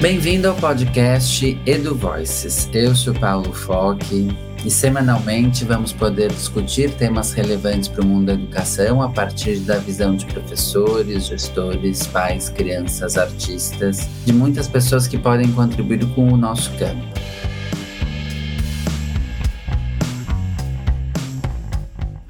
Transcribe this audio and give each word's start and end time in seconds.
Bem-vindo 0.00 0.46
ao 0.46 0.54
podcast 0.54 1.60
Edu 1.66 1.92
Voices. 1.92 2.70
Eu 2.72 2.94
sou 2.94 3.12
Paulo 3.12 3.52
Foque 3.52 4.28
e 4.64 4.70
semanalmente 4.70 5.64
vamos 5.64 5.92
poder 5.92 6.30
discutir 6.30 6.94
temas 6.94 7.32
relevantes 7.32 7.88
para 7.88 8.04
o 8.04 8.06
mundo 8.06 8.26
da 8.26 8.34
educação 8.34 9.02
a 9.02 9.08
partir 9.08 9.58
da 9.58 9.78
visão 9.78 10.14
de 10.14 10.24
professores, 10.26 11.26
gestores, 11.26 12.06
pais, 12.06 12.48
crianças, 12.48 13.18
artistas, 13.18 14.08
de 14.24 14.32
muitas 14.32 14.68
pessoas 14.68 15.08
que 15.08 15.18
podem 15.18 15.50
contribuir 15.50 16.06
com 16.14 16.32
o 16.32 16.36
nosso 16.36 16.70
campo. 16.74 17.04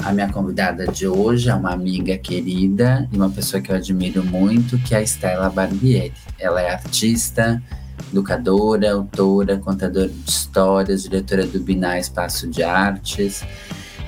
A 0.09 0.13
minha 0.15 0.33
convidada 0.33 0.87
de 0.87 1.07
hoje 1.07 1.51
é 1.51 1.55
uma 1.55 1.71
amiga 1.71 2.17
querida 2.17 3.07
e 3.13 3.17
uma 3.17 3.29
pessoa 3.29 3.61
que 3.61 3.71
eu 3.71 3.77
admiro 3.77 4.25
muito, 4.25 4.79
que 4.79 4.95
é 4.95 4.99
a 5.01 5.03
Stella 5.03 5.51
Barbieri. 5.51 6.15
Ela 6.39 6.63
é 6.63 6.71
artista, 6.71 7.63
educadora, 8.11 8.91
autora, 8.91 9.59
contadora 9.59 10.09
de 10.09 10.31
histórias, 10.31 11.03
diretora 11.03 11.47
do 11.47 11.61
Binar 11.61 11.99
Espaço 11.99 12.49
de 12.49 12.63
Artes 12.63 13.45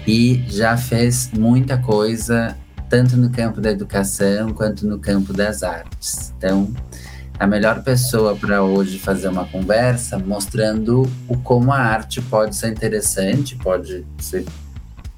e 0.07 0.43
já 0.49 0.75
fez 0.75 1.31
muita 1.35 1.77
coisa, 1.77 2.57
tanto 2.89 3.15
no 3.19 3.29
campo 3.29 3.61
da 3.61 3.71
educação 3.71 4.55
quanto 4.55 4.87
no 4.87 4.99
campo 4.99 5.35
das 5.35 5.63
artes. 5.63 6.33
Então, 6.39 6.73
a 7.39 7.47
melhor 7.47 7.83
pessoa 7.83 8.35
para 8.35 8.63
hoje 8.63 8.99
fazer 8.99 9.29
uma 9.29 9.45
conversa 9.45 10.19
mostrando 10.19 11.03
o 11.29 11.37
como 11.37 11.71
a 11.71 11.79
arte 11.79 12.23
pode 12.23 12.57
ser 12.57 12.71
interessante, 12.71 13.55
pode 13.55 14.07
ser 14.19 14.47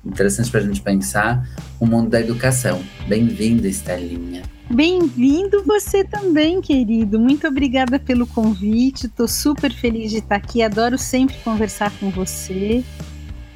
interessante 0.05 0.51
para 0.51 0.61
a 0.61 0.65
gente 0.65 0.81
pensar 0.81 1.47
o 1.79 1.87
mundo 1.87 2.11
da 2.11 2.21
educação. 2.21 2.83
Bem-vinda, 3.07 3.69
Estelinha. 3.69 4.43
Bem-vindo 4.71 5.63
você 5.65 6.03
também, 6.03 6.61
querido. 6.61 7.19
Muito 7.19 7.47
obrigada 7.47 7.99
pelo 7.99 8.27
convite. 8.27 9.07
Estou 9.07 9.29
super 9.29 9.73
feliz 9.73 10.11
de 10.11 10.19
estar 10.19 10.37
aqui. 10.37 10.63
Adoro 10.63 10.97
sempre 10.97 11.37
conversar 11.45 11.93
com 12.01 12.11
você. 12.11 12.83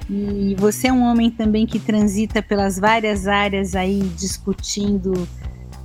E 0.09 0.55
você 0.59 0.89
é 0.89 0.93
um 0.93 1.03
homem 1.03 1.31
também 1.31 1.67
que 1.67 1.79
transita 1.79 2.43
pelas 2.43 2.79
várias 2.79 3.27
áreas 3.27 3.75
aí 3.75 4.01
discutindo 4.17 5.27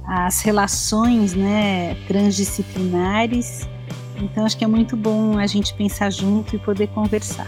as 0.05 0.41
relações, 0.41 1.33
né, 1.33 1.95
transdisciplinares. 2.07 3.67
Então 4.17 4.45
acho 4.45 4.57
que 4.57 4.63
é 4.63 4.67
muito 4.67 4.95
bom 4.95 5.37
a 5.37 5.47
gente 5.47 5.73
pensar 5.73 6.11
junto 6.11 6.55
e 6.55 6.59
poder 6.59 6.87
conversar. 6.87 7.47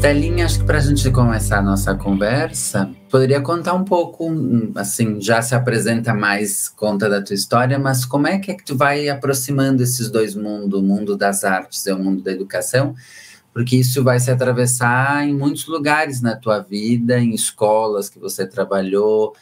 Estelinha, 0.00 0.46
acho 0.46 0.60
que 0.60 0.64
para 0.64 0.78
a 0.78 0.80
gente 0.80 1.10
começar 1.10 1.58
a 1.58 1.62
nossa 1.62 1.94
conversa, 1.94 2.90
poderia 3.10 3.38
contar 3.42 3.74
um 3.74 3.84
pouco, 3.84 4.30
assim, 4.74 5.20
já 5.20 5.42
se 5.42 5.54
apresenta 5.54 6.14
mais, 6.14 6.70
conta 6.70 7.06
da 7.06 7.20
tua 7.20 7.34
história, 7.34 7.78
mas 7.78 8.06
como 8.06 8.26
é 8.26 8.38
que, 8.38 8.50
é 8.50 8.54
que 8.54 8.64
tu 8.64 8.74
vai 8.74 9.10
aproximando 9.10 9.82
esses 9.82 10.10
dois 10.10 10.34
mundos, 10.34 10.80
o 10.80 10.82
mundo 10.82 11.18
das 11.18 11.44
artes 11.44 11.84
e 11.84 11.92
o 11.92 11.98
mundo 11.98 12.22
da 12.22 12.32
educação? 12.32 12.94
Porque 13.52 13.76
isso 13.76 14.02
vai 14.02 14.18
se 14.18 14.30
atravessar 14.30 15.28
em 15.28 15.36
muitos 15.36 15.66
lugares 15.66 16.22
na 16.22 16.34
tua 16.34 16.60
vida, 16.60 17.20
em 17.20 17.34
escolas 17.34 18.08
que 18.08 18.18
você 18.18 18.46
trabalhou, 18.46 19.34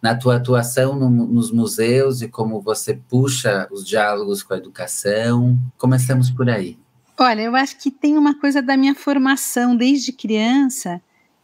na 0.00 0.14
tua 0.14 0.36
atuação 0.36 0.98
no, 0.98 1.10
nos 1.10 1.50
museus 1.50 2.22
e 2.22 2.28
como 2.28 2.62
você 2.62 2.94
puxa 3.06 3.68
os 3.70 3.86
diálogos 3.86 4.42
com 4.42 4.54
a 4.54 4.56
educação. 4.56 5.58
Começamos 5.76 6.30
por 6.30 6.48
aí. 6.48 6.78
Olha, 7.18 7.40
eu 7.40 7.56
acho 7.56 7.78
que 7.78 7.90
tem 7.90 8.18
uma 8.18 8.38
coisa 8.38 8.60
da 8.60 8.76
minha 8.76 8.94
formação 8.94 9.74
desde 9.74 10.12
criança 10.12 11.00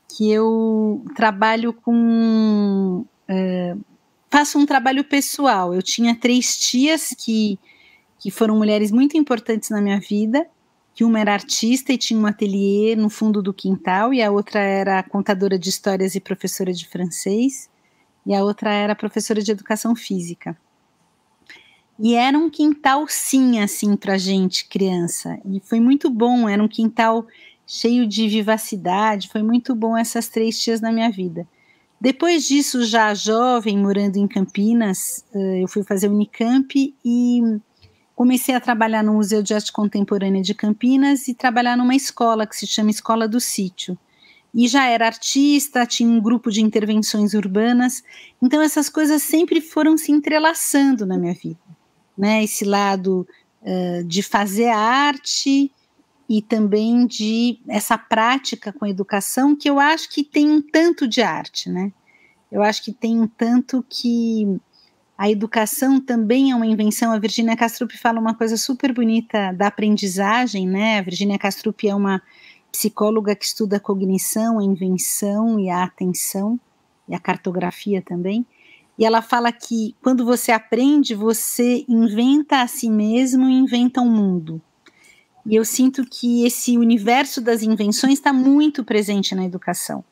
que 0.08 0.30
eu 0.30 1.02
trabalho 1.16 1.72
com. 1.72 3.06
Uh, 3.28 3.80
faço 4.30 4.58
um 4.58 4.66
trabalho 4.66 5.02
pessoal. 5.02 5.74
Eu 5.74 5.82
tinha 5.82 6.14
três 6.14 6.58
tias 6.58 7.14
que, 7.18 7.58
que 8.18 8.30
foram 8.30 8.56
mulheres 8.56 8.90
muito 8.90 9.16
importantes 9.16 9.70
na 9.70 9.80
minha 9.80 9.98
vida. 9.98 10.46
Que 10.94 11.04
uma 11.04 11.18
era 11.18 11.32
artista 11.32 11.90
e 11.90 11.96
tinha 11.96 12.20
um 12.20 12.26
ateliê 12.26 12.94
no 12.94 13.08
fundo 13.08 13.40
do 13.40 13.54
quintal, 13.54 14.12
e 14.12 14.22
a 14.22 14.30
outra 14.30 14.60
era 14.60 15.02
contadora 15.02 15.58
de 15.58 15.70
histórias 15.70 16.14
e 16.14 16.20
professora 16.20 16.70
de 16.70 16.86
francês, 16.86 17.70
e 18.26 18.34
a 18.34 18.44
outra 18.44 18.74
era 18.74 18.94
professora 18.94 19.40
de 19.40 19.50
educação 19.50 19.96
física. 19.96 20.54
E 21.98 22.14
era 22.14 22.36
um 22.36 22.48
quintal 22.48 23.06
sim, 23.08 23.60
assim, 23.60 23.96
pra 23.96 24.16
gente, 24.16 24.66
criança. 24.66 25.38
E 25.44 25.60
foi 25.60 25.78
muito 25.78 26.08
bom, 26.10 26.48
era 26.48 26.62
um 26.62 26.68
quintal 26.68 27.26
cheio 27.66 28.06
de 28.06 28.28
vivacidade, 28.28 29.28
foi 29.28 29.42
muito 29.42 29.74
bom 29.74 29.96
essas 29.96 30.28
três 30.28 30.60
tias 30.60 30.80
na 30.80 30.90
minha 30.90 31.10
vida. 31.10 31.46
Depois 32.00 32.48
disso, 32.48 32.84
já 32.84 33.14
jovem, 33.14 33.78
morando 33.78 34.16
em 34.16 34.26
Campinas, 34.26 35.24
eu 35.32 35.68
fui 35.68 35.84
fazer 35.84 36.08
Unicamp 36.08 36.92
e 37.04 37.40
comecei 38.16 38.54
a 38.54 38.60
trabalhar 38.60 39.04
no 39.04 39.14
Museu 39.14 39.42
de 39.42 39.54
Arte 39.54 39.70
Contemporânea 39.70 40.42
de 40.42 40.54
Campinas 40.54 41.28
e 41.28 41.34
trabalhar 41.34 41.76
numa 41.76 41.94
escola 41.94 42.46
que 42.46 42.56
se 42.56 42.66
chama 42.66 42.90
Escola 42.90 43.28
do 43.28 43.38
Sítio. 43.38 43.96
E 44.52 44.66
já 44.66 44.86
era 44.88 45.06
artista, 45.06 45.86
tinha 45.86 46.08
um 46.08 46.20
grupo 46.20 46.50
de 46.50 46.60
intervenções 46.60 47.32
urbanas, 47.32 48.02
então 48.42 48.60
essas 48.60 48.88
coisas 48.88 49.22
sempre 49.22 49.60
foram 49.60 49.96
se 49.96 50.10
entrelaçando 50.10 51.06
na 51.06 51.16
minha 51.16 51.32
vida 51.32 51.72
né, 52.16 52.42
esse 52.44 52.64
lado 52.64 53.26
uh, 53.62 54.04
de 54.04 54.22
fazer 54.22 54.68
arte 54.68 55.70
e 56.28 56.40
também 56.40 57.06
de 57.06 57.58
essa 57.68 57.98
prática 57.98 58.72
com 58.72 58.84
a 58.84 58.90
educação 58.90 59.54
que 59.54 59.68
eu 59.68 59.78
acho 59.78 60.08
que 60.10 60.24
tem 60.24 60.50
um 60.50 60.62
tanto 60.62 61.06
de 61.06 61.20
arte, 61.20 61.68
né? 61.68 61.92
Eu 62.50 62.62
acho 62.62 62.82
que 62.84 62.92
tem 62.92 63.20
um 63.20 63.26
tanto 63.26 63.84
que 63.88 64.60
a 65.16 65.30
educação 65.30 66.00
também 66.00 66.50
é 66.50 66.56
uma 66.56 66.66
invenção. 66.66 67.12
A 67.12 67.18
Virginia 67.18 67.56
Castrup 67.56 67.96
fala 67.96 68.20
uma 68.20 68.34
coisa 68.34 68.56
super 68.56 68.92
bonita 68.92 69.52
da 69.52 69.68
aprendizagem, 69.68 70.66
né? 70.66 70.98
A 70.98 71.02
Virginia 71.02 71.38
Castrup 71.38 71.86
é 71.86 71.94
uma 71.94 72.22
psicóloga 72.70 73.36
que 73.36 73.44
estuda 73.44 73.76
a 73.76 73.80
cognição, 73.80 74.58
a 74.58 74.64
invenção 74.64 75.60
e 75.60 75.68
a 75.68 75.84
atenção 75.84 76.58
e 77.08 77.14
a 77.14 77.18
cartografia 77.18 78.02
também. 78.02 78.46
E 78.98 79.04
ela 79.04 79.22
fala 79.22 79.50
que 79.50 79.96
quando 80.02 80.24
você 80.24 80.52
aprende, 80.52 81.14
você 81.14 81.84
inventa 81.88 82.62
a 82.62 82.66
si 82.66 82.90
mesmo 82.90 83.48
e 83.48 83.52
inventa 83.52 84.00
um 84.00 84.10
mundo. 84.10 84.60
E 85.44 85.56
eu 85.56 85.64
sinto 85.64 86.04
que 86.04 86.44
esse 86.44 86.78
universo 86.78 87.40
das 87.40 87.62
invenções 87.62 88.14
está 88.14 88.32
muito 88.32 88.84
presente 88.84 89.34
na 89.34 89.44
educação. 89.44 90.04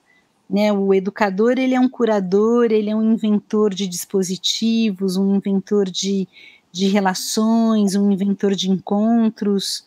Né? 0.49 0.73
O 0.73 0.93
educador 0.93 1.53
ele 1.59 1.75
é 1.75 1.81
um 1.81 1.89
curador, 1.89 2.73
ele 2.73 2.91
é 2.91 2.97
um 2.97 3.13
inventor 3.13 3.73
de 3.73 3.87
dispositivos, 3.87 5.17
um 5.17 5.37
inventor 5.37 5.89
de, 5.89 6.27
de 6.73 6.89
relações, 6.89 7.95
um 7.95 8.11
inventor 8.11 8.57
de 8.57 8.69
encontros. 8.69 9.87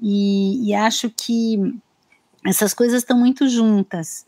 E, 0.00 0.66
e 0.66 0.74
acho 0.74 1.10
que 1.10 1.58
essas 2.46 2.72
coisas 2.72 3.02
estão 3.02 3.18
muito 3.18 3.46
juntas. 3.48 4.24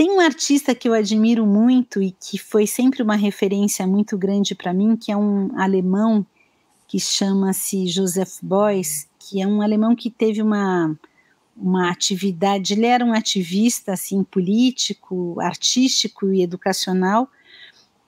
Tem 0.00 0.10
um 0.10 0.18
artista 0.18 0.74
que 0.74 0.88
eu 0.88 0.94
admiro 0.94 1.46
muito 1.46 2.02
e 2.02 2.12
que 2.12 2.38
foi 2.38 2.66
sempre 2.66 3.02
uma 3.02 3.16
referência 3.16 3.86
muito 3.86 4.16
grande 4.16 4.54
para 4.54 4.72
mim, 4.72 4.96
que 4.96 5.12
é 5.12 5.16
um 5.16 5.50
alemão 5.60 6.24
que 6.88 6.98
chama-se 6.98 7.86
Joseph 7.86 8.38
Beuys, 8.40 9.06
que 9.18 9.42
é 9.42 9.46
um 9.46 9.60
alemão 9.60 9.94
que 9.94 10.08
teve 10.08 10.40
uma 10.40 10.98
uma 11.54 11.90
atividade, 11.90 12.72
ele 12.72 12.86
era 12.86 13.04
um 13.04 13.12
ativista 13.12 13.92
assim 13.92 14.24
político, 14.24 15.38
artístico 15.38 16.32
e 16.32 16.42
educacional, 16.42 17.28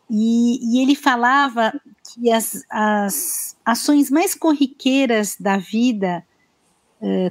e, 0.08 0.60
e 0.62 0.80
ele 0.80 0.94
falava 0.94 1.78
que 2.08 2.32
as, 2.32 2.64
as 2.70 3.54
ações 3.62 4.10
mais 4.10 4.34
corriqueiras 4.34 5.36
da 5.38 5.58
vida 5.58 6.24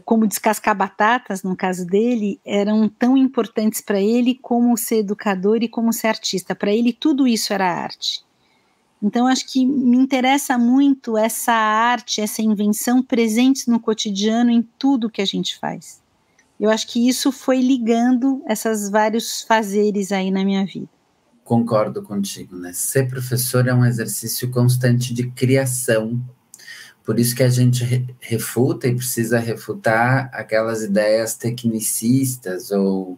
como 0.04 0.28
descascar 0.28 0.76
batatas, 0.76 1.44
no 1.44 1.56
caso 1.56 1.86
dele, 1.86 2.40
eram 2.46 2.90
tão 2.90 3.16
importantes 3.16 3.80
para 3.80 4.02
ele 4.02 4.36
como 4.36 4.76
ser 4.78 4.97
educador 4.97 5.64
e 5.64 5.70
como 5.70 5.94
ser 5.94 6.08
artista. 6.08 6.53
Para 6.53 6.72
ele, 6.72 6.91
tudo 6.91 7.26
isso 7.28 7.53
era 7.53 7.72
arte. 7.72 8.23
Então, 9.02 9.26
acho 9.26 9.52
que 9.52 9.66
me 9.66 9.97
interessa 9.97 10.58
muito 10.58 11.18
essa 11.18 11.53
arte, 11.53 12.22
essa 12.22 12.41
invenção 12.41 13.02
presentes 13.02 13.66
no 13.66 13.79
cotidiano, 13.79 14.52
em 14.52 14.62
tudo 14.78 15.09
que 15.09 15.22
a 15.22 15.26
gente 15.26 15.58
faz. 15.58 16.02
Eu 16.59 16.70
acho 16.70 16.88
que 16.88 17.08
isso 17.08 17.32
foi 17.32 17.59
ligando 17.62 18.44
esses 18.47 18.91
vários 18.91 19.41
fazeres 19.41 20.12
aí 20.12 20.29
na 20.29 20.46
minha 20.46 20.64
vida. 20.66 20.90
Concordo 21.44 22.03
contigo, 22.03 22.56
né? 22.56 22.72
Ser 22.73 23.09
professor 23.09 23.68
é 23.68 23.73
um 23.73 23.84
exercício 23.84 24.52
constante 24.52 25.14
de 25.14 25.32
criação 25.32 26.22
por 27.03 27.20
isso 27.20 27.36
que 27.36 27.44
a 27.44 27.50
gente 27.50 28.06
refuta 28.20 28.88
e 28.88 28.96
precisa 28.96 29.40
refutar 29.40 30.30
aquelas 30.34 30.84
ideias 30.84 31.36
tecnicistas 31.36 32.72
ou 32.72 33.18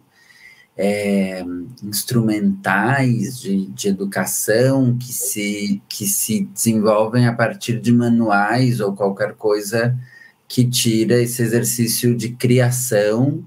é, 0.76 1.44
instrumentais 1.82 3.38
de, 3.38 3.66
de 3.66 3.88
educação 3.88 4.96
que 4.98 5.12
se, 5.12 5.82
que 5.88 6.06
se 6.06 6.44
desenvolvem 6.46 7.26
a 7.26 7.32
partir 7.32 7.78
de 7.80 7.92
manuais 7.92 8.80
ou 8.80 8.94
qualquer 8.94 9.34
coisa 9.34 9.96
que 10.48 10.68
tira 10.68 11.20
esse 11.20 11.42
exercício 11.42 12.16
de 12.16 12.30
criação 12.30 13.46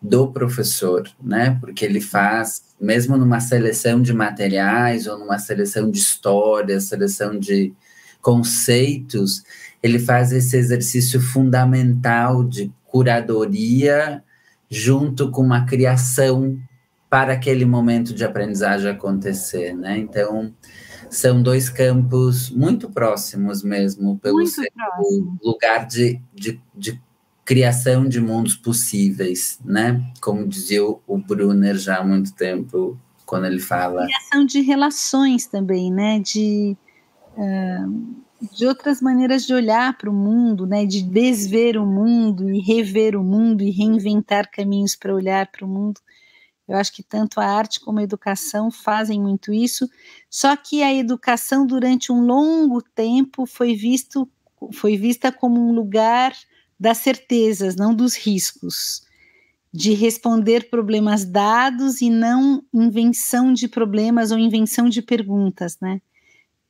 do 0.00 0.30
professor, 0.30 1.10
né? 1.20 1.58
Porque 1.60 1.84
ele 1.84 2.00
faz, 2.00 2.62
mesmo 2.80 3.16
numa 3.16 3.40
seleção 3.40 4.00
de 4.00 4.12
materiais 4.12 5.06
ou 5.06 5.18
numa 5.18 5.38
seleção 5.38 5.90
de 5.90 5.98
histórias, 5.98 6.84
seleção 6.84 7.38
de 7.38 7.74
conceitos, 8.20 9.42
ele 9.82 9.98
faz 9.98 10.32
esse 10.32 10.56
exercício 10.56 11.20
fundamental 11.20 12.44
de 12.44 12.72
curadoria 12.86 14.22
junto 14.70 15.30
com 15.30 15.42
uma 15.42 15.64
criação 15.64 16.58
para 17.08 17.32
aquele 17.32 17.64
momento 17.64 18.12
de 18.12 18.24
aprendizagem 18.24 18.90
acontecer, 18.90 19.74
né? 19.74 19.96
Então, 19.96 20.52
são 21.08 21.42
dois 21.42 21.70
campos 21.70 22.50
muito 22.50 22.90
próximos 22.90 23.62
mesmo, 23.62 24.18
pelo 24.18 24.36
próximo. 24.36 25.38
lugar 25.42 25.86
de, 25.86 26.20
de, 26.34 26.60
de, 26.74 27.00
criação 27.46 28.06
de 28.06 28.20
mundos 28.20 28.54
possíveis, 28.54 29.58
né? 29.64 30.04
Como 30.20 30.46
dizia 30.46 30.84
o 30.84 31.18
Brunner 31.18 31.76
já 31.76 31.98
há 31.98 32.04
muito 32.04 32.34
tempo, 32.34 32.98
quando 33.24 33.46
ele 33.46 33.60
fala. 33.60 34.04
Criação 34.04 34.44
de 34.44 34.60
relações 34.60 35.46
também, 35.46 35.90
né? 35.90 36.18
De, 36.18 36.76
uh, 37.38 38.16
de 38.40 38.66
outras 38.66 39.00
maneiras 39.00 39.44
de 39.46 39.52
olhar 39.54 39.96
para 39.98 40.10
o 40.10 40.14
mundo, 40.14 40.66
né? 40.66 40.86
De 40.86 41.02
desver 41.02 41.76
o 41.76 41.86
mundo 41.86 42.50
e 42.50 42.60
rever 42.60 43.16
o 43.16 43.24
mundo 43.24 43.62
e 43.62 43.70
reinventar 43.70 44.50
caminhos 44.50 44.94
para 44.94 45.14
olhar 45.14 45.50
para 45.50 45.64
o 45.64 45.68
mundo. 45.68 46.00
Eu 46.68 46.76
acho 46.76 46.92
que 46.92 47.02
tanto 47.02 47.40
a 47.40 47.46
arte 47.46 47.80
como 47.80 47.98
a 47.98 48.02
educação 48.02 48.70
fazem 48.70 49.20
muito 49.20 49.52
isso, 49.52 49.88
só 50.28 50.54
que 50.56 50.82
a 50.82 50.94
educação 50.94 51.66
durante 51.66 52.12
um 52.12 52.20
longo 52.20 52.82
tempo 52.82 53.46
foi 53.46 53.74
visto 53.74 54.28
foi 54.72 54.96
vista 54.96 55.30
como 55.30 55.60
um 55.60 55.72
lugar 55.72 56.32
das 56.78 56.98
certezas, 56.98 57.76
não 57.76 57.94
dos 57.94 58.16
riscos, 58.16 59.02
de 59.72 59.94
responder 59.94 60.68
problemas 60.70 61.24
dados 61.24 62.00
e 62.00 62.10
não 62.10 62.64
invenção 62.74 63.52
de 63.52 63.68
problemas 63.68 64.32
ou 64.32 64.38
invenção 64.38 64.88
de 64.88 65.02
perguntas, 65.02 65.78
né? 65.80 66.00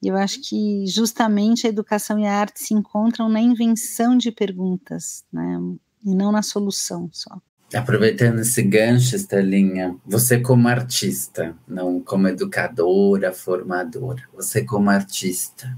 Eu 0.03 0.17
acho 0.17 0.41
que 0.41 0.87
justamente 0.87 1.67
a 1.67 1.71
educação 1.71 2.19
e 2.19 2.27
a 2.27 2.35
arte 2.35 2.63
se 2.63 2.75
encontram 2.75 3.29
na 3.29 3.41
invenção 3.41 4.17
de 4.17 4.31
perguntas, 4.31 5.25
né? 5.33 5.59
E 6.05 6.15
não 6.15 6.31
na 6.31 6.43
solução 6.43 7.11
só. 7.13 7.41
Aproveitando 7.75 8.39
esse 8.39 8.63
gancho, 8.63 9.15
Estelinha, 9.15 9.95
você 10.07 10.41
como 10.41 10.69
artista, 10.69 11.55
não 11.67 12.01
como 12.01 12.29
educadora, 12.29 13.33
formadora, 13.33 14.23
você 14.33 14.65
como 14.65 14.89
artista, 14.89 15.77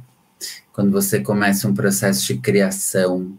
quando 0.73 0.93
você 0.93 1.20
começa 1.20 1.66
um 1.66 1.75
processo 1.75 2.26
de 2.26 2.38
criação, 2.38 3.37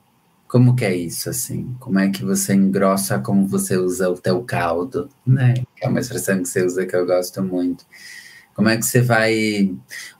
como 0.49 0.75
que 0.75 0.83
é 0.83 0.93
isso, 0.93 1.29
assim? 1.29 1.73
Como 1.79 1.97
é 1.97 2.09
que 2.09 2.25
você 2.25 2.53
engrossa, 2.53 3.19
como 3.19 3.47
você 3.47 3.77
usa 3.77 4.09
o 4.09 4.17
teu 4.17 4.43
caldo, 4.43 5.07
né? 5.25 5.53
Que 5.77 5.85
é 5.85 5.87
uma 5.87 6.01
expressão 6.01 6.41
que 6.41 6.49
você 6.49 6.65
usa 6.65 6.85
que 6.85 6.93
eu 6.93 7.05
gosto 7.05 7.41
muito. 7.41 7.85
Como 8.53 8.69
é 8.69 8.77
que 8.77 8.85
você 8.85 9.01
vai, 9.01 9.73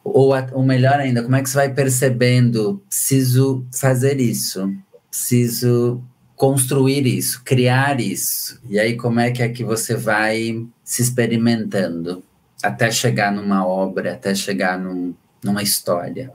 ou, 0.03 0.31
ou 0.53 0.63
melhor 0.63 0.99
ainda, 0.99 1.23
como 1.23 1.35
é 1.35 1.43
que 1.43 1.49
você 1.49 1.57
vai 1.57 1.73
percebendo, 1.73 2.81
preciso 2.87 3.65
fazer 3.71 4.19
isso, 4.19 4.73
preciso 5.09 6.01
construir 6.41 7.05
isso, 7.05 7.43
criar 7.43 8.01
isso. 8.01 8.59
E 8.67 8.79
aí, 8.79 8.97
como 8.97 9.19
é 9.19 9.29
que 9.29 9.43
é 9.43 9.49
que 9.49 9.63
você 9.63 9.95
vai 9.95 10.65
se 10.83 11.03
experimentando 11.03 12.23
até 12.63 12.89
chegar 12.89 13.31
numa 13.31 13.63
obra, 13.63 14.13
até 14.13 14.33
chegar 14.33 14.79
num, 14.79 15.13
numa 15.43 15.61
história? 15.61 16.33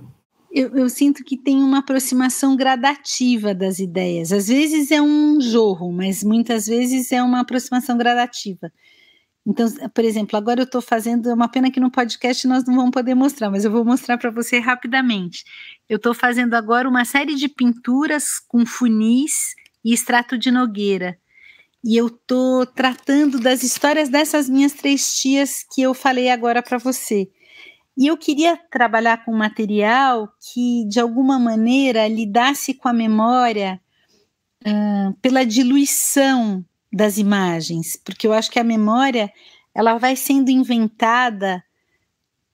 Eu, 0.52 0.74
eu, 0.76 0.88
sinto 0.88 1.24
que 1.24 1.36
tem 1.36 1.56
uma 1.56 1.78
aproximação 1.78 2.56
gradativa 2.56 3.52
das 3.52 3.78
ideias. 3.78 4.32
Às 4.32 4.46
vezes 4.46 4.92
é 4.92 5.02
um 5.02 5.40
jorro, 5.40 5.90
mas 5.92 6.22
muitas 6.22 6.66
vezes 6.66 7.10
é 7.10 7.20
uma 7.22 7.40
aproximação 7.40 7.98
gradativa. 7.98 8.72
Então, 9.46 9.68
por 9.94 10.04
exemplo, 10.04 10.36
agora 10.36 10.60
eu 10.60 10.64
estou 10.64 10.82
fazendo, 10.82 11.30
é 11.30 11.34
uma 11.34 11.48
pena 11.48 11.70
que 11.70 11.78
no 11.78 11.90
podcast 11.90 12.48
nós 12.48 12.64
não 12.64 12.74
vamos 12.74 12.90
poder 12.90 13.14
mostrar, 13.14 13.48
mas 13.48 13.64
eu 13.64 13.70
vou 13.70 13.84
mostrar 13.84 14.18
para 14.18 14.30
você 14.30 14.58
rapidamente. 14.58 15.44
Eu 15.88 15.98
estou 15.98 16.12
fazendo 16.12 16.54
agora 16.54 16.88
uma 16.88 17.04
série 17.04 17.36
de 17.36 17.48
pinturas 17.48 18.40
com 18.48 18.66
funis 18.66 19.54
e 19.84 19.94
extrato 19.94 20.36
de 20.36 20.50
nogueira. 20.50 21.16
E 21.84 21.96
eu 21.96 22.10
tô 22.10 22.66
tratando 22.66 23.38
das 23.38 23.62
histórias 23.62 24.08
dessas 24.08 24.48
minhas 24.48 24.72
três 24.72 25.16
tias 25.16 25.64
que 25.72 25.80
eu 25.80 25.94
falei 25.94 26.28
agora 26.28 26.60
para 26.60 26.78
você. 26.78 27.30
E 27.96 28.08
eu 28.08 28.16
queria 28.16 28.56
trabalhar 28.56 29.24
com 29.24 29.32
material 29.32 30.28
que, 30.52 30.84
de 30.88 30.98
alguma 30.98 31.38
maneira, 31.38 32.08
lidasse 32.08 32.74
com 32.74 32.88
a 32.88 32.92
memória 32.92 33.80
uh, 34.66 35.14
pela 35.22 35.46
diluição 35.46 36.64
das 36.96 37.18
imagens, 37.18 37.94
porque 38.02 38.26
eu 38.26 38.32
acho 38.32 38.50
que 38.50 38.58
a 38.58 38.64
memória 38.64 39.30
ela 39.74 39.98
vai 39.98 40.16
sendo 40.16 40.50
inventada 40.50 41.62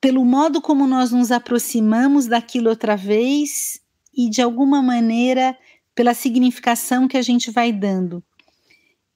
pelo 0.01 0.25
modo 0.25 0.61
como 0.61 0.85
nós 0.85 1.13
nos 1.13 1.31
aproximamos 1.31 2.27
daquilo 2.27 2.69
outra 2.69 2.97
vez 2.97 3.81
e, 4.13 4.29
de 4.29 4.43
alguma 4.43 4.83
maneira, 4.83 5.57
pela 5.95 6.13
significação 6.13 7.07
que 7.07 7.17
a 7.17 7.23
gente 7.23 7.53
vai 7.53 7.71
dando. 7.71 8.21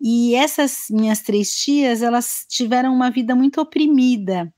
E 0.01 0.37
essas 0.37 0.87
minhas 0.91 1.23
três 1.23 1.57
tias, 1.57 2.03
elas 2.03 2.47
tiveram 2.49 2.95
uma 2.95 3.11
vida 3.11 3.35
muito 3.35 3.61
oprimida. 3.61 4.53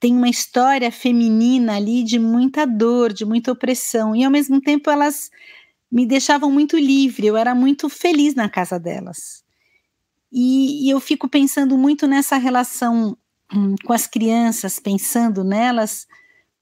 Tem 0.00 0.16
uma 0.16 0.28
história 0.28 0.90
feminina 0.90 1.76
ali 1.76 2.02
de 2.02 2.18
muita 2.18 2.66
dor, 2.66 3.12
de 3.12 3.24
muita 3.24 3.52
opressão, 3.52 4.16
e 4.16 4.24
ao 4.24 4.32
mesmo 4.32 4.60
tempo 4.60 4.90
elas 4.90 5.30
me 5.88 6.04
deixavam 6.04 6.50
muito 6.50 6.76
livre, 6.76 7.24
eu 7.24 7.36
era 7.36 7.54
muito 7.54 7.88
feliz 7.88 8.34
na 8.34 8.48
casa 8.48 8.80
delas. 8.80 9.41
E, 10.32 10.86
e 10.86 10.90
eu 10.90 10.98
fico 10.98 11.28
pensando 11.28 11.76
muito 11.76 12.06
nessa 12.06 12.36
relação 12.36 13.16
hum, 13.54 13.74
com 13.84 13.92
as 13.92 14.06
crianças, 14.06 14.78
pensando 14.78 15.44
nelas, 15.44 16.06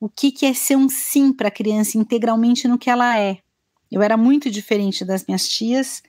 o 0.00 0.08
que, 0.08 0.32
que 0.32 0.44
é 0.44 0.52
ser 0.52 0.76
um 0.76 0.88
sim 0.88 1.32
para 1.32 1.48
a 1.48 1.52
criança 1.52 1.96
integralmente 1.96 2.66
no 2.66 2.78
que 2.78 2.90
ela 2.90 3.18
é. 3.18 3.38
Eu 3.90 4.02
era 4.02 4.16
muito 4.16 4.50
diferente 4.50 5.04
das 5.04 5.24
minhas 5.26 5.48
tias, 5.48 6.02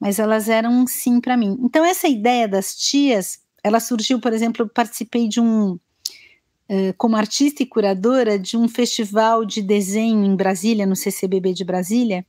mas 0.00 0.18
elas 0.18 0.48
eram 0.48 0.72
um 0.72 0.86
sim 0.86 1.20
para 1.20 1.36
mim. 1.36 1.58
Então, 1.60 1.84
essa 1.84 2.08
ideia 2.08 2.48
das 2.48 2.74
tias, 2.74 3.40
ela 3.62 3.80
surgiu, 3.80 4.20
por 4.20 4.32
exemplo, 4.32 4.62
eu 4.62 4.68
participei 4.68 5.28
de 5.28 5.40
um, 5.40 5.72
uh, 5.72 6.94
como 6.96 7.16
artista 7.16 7.62
e 7.62 7.66
curadora, 7.66 8.38
de 8.38 8.56
um 8.56 8.68
festival 8.68 9.44
de 9.44 9.60
desenho 9.60 10.24
em 10.24 10.36
Brasília, 10.36 10.86
no 10.86 10.96
CCBB 10.96 11.52
de 11.52 11.64
Brasília. 11.64 12.24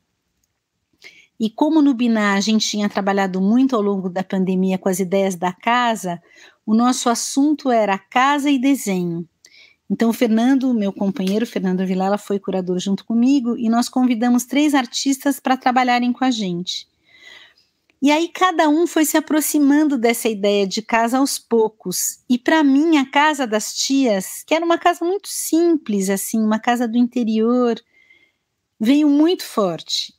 E 1.39 1.49
como 1.49 1.81
no 1.81 1.93
Biná 1.93 2.33
a 2.35 2.39
gente 2.39 2.67
tinha 2.67 2.89
trabalhado 2.89 3.41
muito 3.41 3.75
ao 3.75 3.81
longo 3.81 4.09
da 4.09 4.23
pandemia 4.23 4.77
com 4.77 4.89
as 4.89 4.99
ideias 4.99 5.35
da 5.35 5.51
casa, 5.51 6.21
o 6.65 6.73
nosso 6.73 7.09
assunto 7.09 7.71
era 7.71 7.97
casa 7.97 8.49
e 8.49 8.59
desenho. 8.59 9.27
Então, 9.89 10.09
o 10.09 10.13
Fernando, 10.13 10.73
meu 10.73 10.91
companheiro, 10.91 11.45
Fernando 11.45 11.85
Vilela, 11.85 12.17
foi 12.17 12.39
curador 12.39 12.79
junto 12.79 13.05
comigo 13.05 13.57
e 13.57 13.69
nós 13.69 13.89
convidamos 13.89 14.45
três 14.45 14.73
artistas 14.73 15.39
para 15.39 15.57
trabalharem 15.57 16.13
com 16.13 16.23
a 16.23 16.31
gente. 16.31 16.87
E 18.01 18.11
aí 18.11 18.27
cada 18.27 18.67
um 18.67 18.85
foi 18.85 19.05
se 19.05 19.15
aproximando 19.15 19.97
dessa 19.97 20.27
ideia 20.27 20.67
de 20.67 20.81
casa 20.81 21.19
aos 21.19 21.39
poucos. 21.39 22.19
E 22.29 22.37
para 22.37 22.61
mim, 22.63 22.97
a 22.97 23.09
casa 23.09 23.47
das 23.47 23.73
tias, 23.73 24.43
que 24.45 24.53
era 24.53 24.65
uma 24.65 24.77
casa 24.77 25.05
muito 25.05 25.29
simples, 25.29 26.09
assim, 26.09 26.43
uma 26.43 26.59
casa 26.59 26.85
do 26.85 26.97
interior, 26.97 27.79
veio 28.77 29.07
muito 29.07 29.45
forte. 29.45 30.13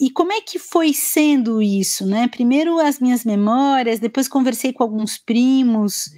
E 0.00 0.10
como 0.10 0.32
é 0.32 0.40
que 0.40 0.58
foi 0.58 0.92
sendo 0.92 1.62
isso, 1.62 2.06
né? 2.06 2.28
Primeiro 2.28 2.78
as 2.78 2.98
minhas 2.98 3.24
memórias, 3.24 3.98
depois 3.98 4.28
conversei 4.28 4.72
com 4.72 4.82
alguns 4.82 5.18
primos, 5.18 6.10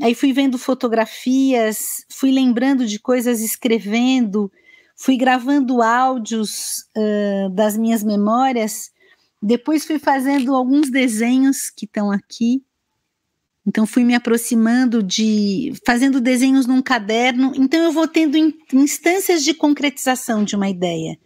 Aí 0.00 0.14
fui 0.14 0.32
vendo 0.32 0.58
fotografias, 0.58 2.04
fui 2.10 2.30
lembrando 2.30 2.86
de 2.86 2.98
coisas, 2.98 3.40
escrevendo, 3.40 4.52
fui 4.94 5.16
gravando 5.16 5.80
áudios 5.80 6.84
uh, 6.96 7.50
das 7.50 7.76
minhas 7.78 8.02
memórias. 8.02 8.90
Depois 9.42 9.86
fui 9.86 9.98
fazendo 9.98 10.54
alguns 10.54 10.90
desenhos 10.90 11.70
que 11.70 11.86
estão 11.86 12.10
aqui. 12.10 12.62
Então 13.66 13.86
fui 13.86 14.04
me 14.04 14.14
aproximando 14.14 15.02
de 15.02 15.72
fazendo 15.84 16.20
desenhos 16.20 16.66
num 16.66 16.82
caderno. 16.82 17.52
Então 17.56 17.82
eu 17.82 17.90
vou 17.90 18.06
tendo 18.06 18.36
instâncias 18.72 19.42
de 19.42 19.54
concretização 19.54 20.44
de 20.44 20.54
uma 20.54 20.68
ideia. 20.68 21.18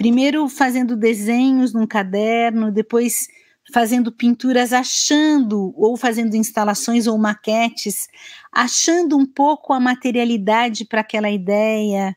Primeiro 0.00 0.48
fazendo 0.48 0.96
desenhos 0.96 1.74
num 1.74 1.86
caderno, 1.86 2.72
depois 2.72 3.28
fazendo 3.70 4.10
pinturas, 4.10 4.72
achando, 4.72 5.74
ou 5.76 5.94
fazendo 5.94 6.34
instalações 6.34 7.06
ou 7.06 7.18
maquetes, 7.18 8.08
achando 8.50 9.14
um 9.14 9.26
pouco 9.26 9.74
a 9.74 9.78
materialidade 9.78 10.86
para 10.86 11.02
aquela 11.02 11.30
ideia. 11.30 12.16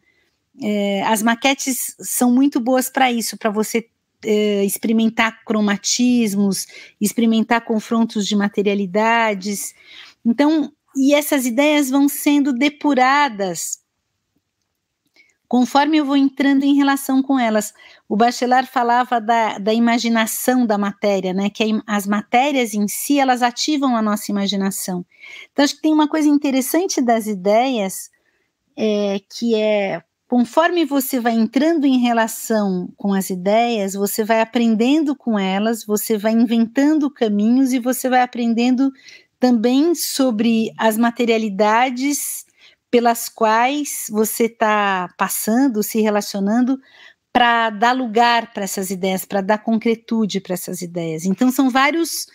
É, 0.62 1.04
as 1.04 1.22
maquetes 1.22 1.94
são 2.00 2.32
muito 2.32 2.58
boas 2.58 2.90
para 2.90 3.12
isso, 3.12 3.38
para 3.38 3.50
você 3.50 3.86
é, 4.24 4.64
experimentar 4.64 5.44
cromatismos, 5.44 6.66
experimentar 7.02 7.66
confrontos 7.66 8.26
de 8.26 8.38
materialidades. 8.38 9.76
Então, 10.26 10.72
e 10.96 11.14
essas 11.14 11.46
ideias 11.46 11.90
vão 11.90 12.08
sendo 12.08 12.54
depuradas 12.54 13.83
conforme 15.54 15.98
eu 15.98 16.06
vou 16.06 16.18
entrando 16.18 16.64
em 16.64 16.74
relação 16.74 17.22
com 17.22 17.38
elas. 17.38 17.76
O 18.10 18.18
Bachelard 18.18 18.68
falava 18.68 19.22
da, 19.22 19.60
da 19.60 19.72
imaginação 19.72 20.66
da 20.66 20.80
matéria, 20.80 21.32
né? 21.32 21.48
Que 21.48 21.80
as 21.86 22.08
matérias 22.08 22.74
em 22.74 22.88
si 22.88 23.20
elas 23.20 23.44
ativam 23.44 23.96
a 23.96 24.02
nossa 24.02 24.32
imaginação. 24.32 25.06
Então 25.52 25.64
acho 25.64 25.76
que 25.76 25.84
tem 25.84 25.94
uma 25.94 26.08
coisa 26.08 26.28
interessante 26.28 27.00
das 27.00 27.28
ideias 27.28 28.10
é, 28.76 29.20
que 29.30 29.54
é 29.54 30.02
conforme 30.28 30.86
você 30.86 31.20
vai 31.20 31.34
entrando 31.34 31.86
em 31.86 32.00
relação 32.00 32.92
com 32.98 33.14
as 33.14 33.30
ideias, 33.30 33.94
você 33.94 34.24
vai 34.24 34.42
aprendendo 34.42 35.16
com 35.16 35.38
elas, 35.38 35.86
você 35.86 36.18
vai 36.18 36.32
inventando 36.32 37.12
caminhos 37.12 37.74
e 37.74 37.80
você 37.80 38.10
vai 38.10 38.24
aprendendo 38.24 38.92
também 39.40 39.94
sobre 39.94 40.72
as 40.80 40.98
materialidades 40.98 42.43
pelas 42.94 43.28
quais 43.28 44.06
você 44.12 44.44
está 44.44 45.10
passando, 45.18 45.82
se 45.82 46.00
relacionando, 46.00 46.80
para 47.34 47.72
dar 47.72 47.92
lugar 47.92 48.54
para 48.54 48.66
essas 48.66 48.92
ideias, 48.92 49.26
para 49.26 49.42
dar 49.42 49.58
concretude 49.58 50.40
para 50.40 50.54
essas 50.54 50.84
ideias. 50.84 51.26
Então, 51.26 51.50
são 51.50 51.72
vários 51.72 52.28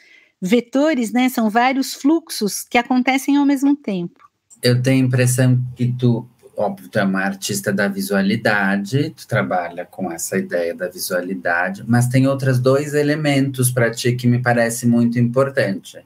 vetores, 0.43 1.13
né? 1.13 1.29
São 1.29 1.49
vários 1.49 1.95
fluxos 1.95 2.65
que 2.69 2.77
acontecem 2.77 3.37
ao 3.37 3.47
mesmo 3.47 3.77
tempo. 3.77 4.19
Eu 4.61 4.83
tenho 4.83 5.05
a 5.05 5.07
impressão 5.07 5.65
que 5.77 5.93
tu, 5.93 6.29
óbvio, 6.57 6.89
tu 6.89 6.99
é 6.99 7.05
uma 7.05 7.21
artista 7.21 7.73
da 7.73 7.87
visualidade, 7.87 9.11
tu 9.11 9.29
trabalha 9.29 9.87
com 9.87 10.11
essa 10.11 10.37
ideia 10.37 10.75
da 10.75 10.89
visualidade, 10.89 11.85
mas 11.87 12.09
tem 12.09 12.27
outros 12.27 12.59
dois 12.59 12.95
elementos 12.95 13.71
para 13.71 13.93
ti 13.93 14.17
que 14.17 14.27
me 14.27 14.43
parece 14.43 14.89
muito 14.89 15.21
importante. 15.21 16.05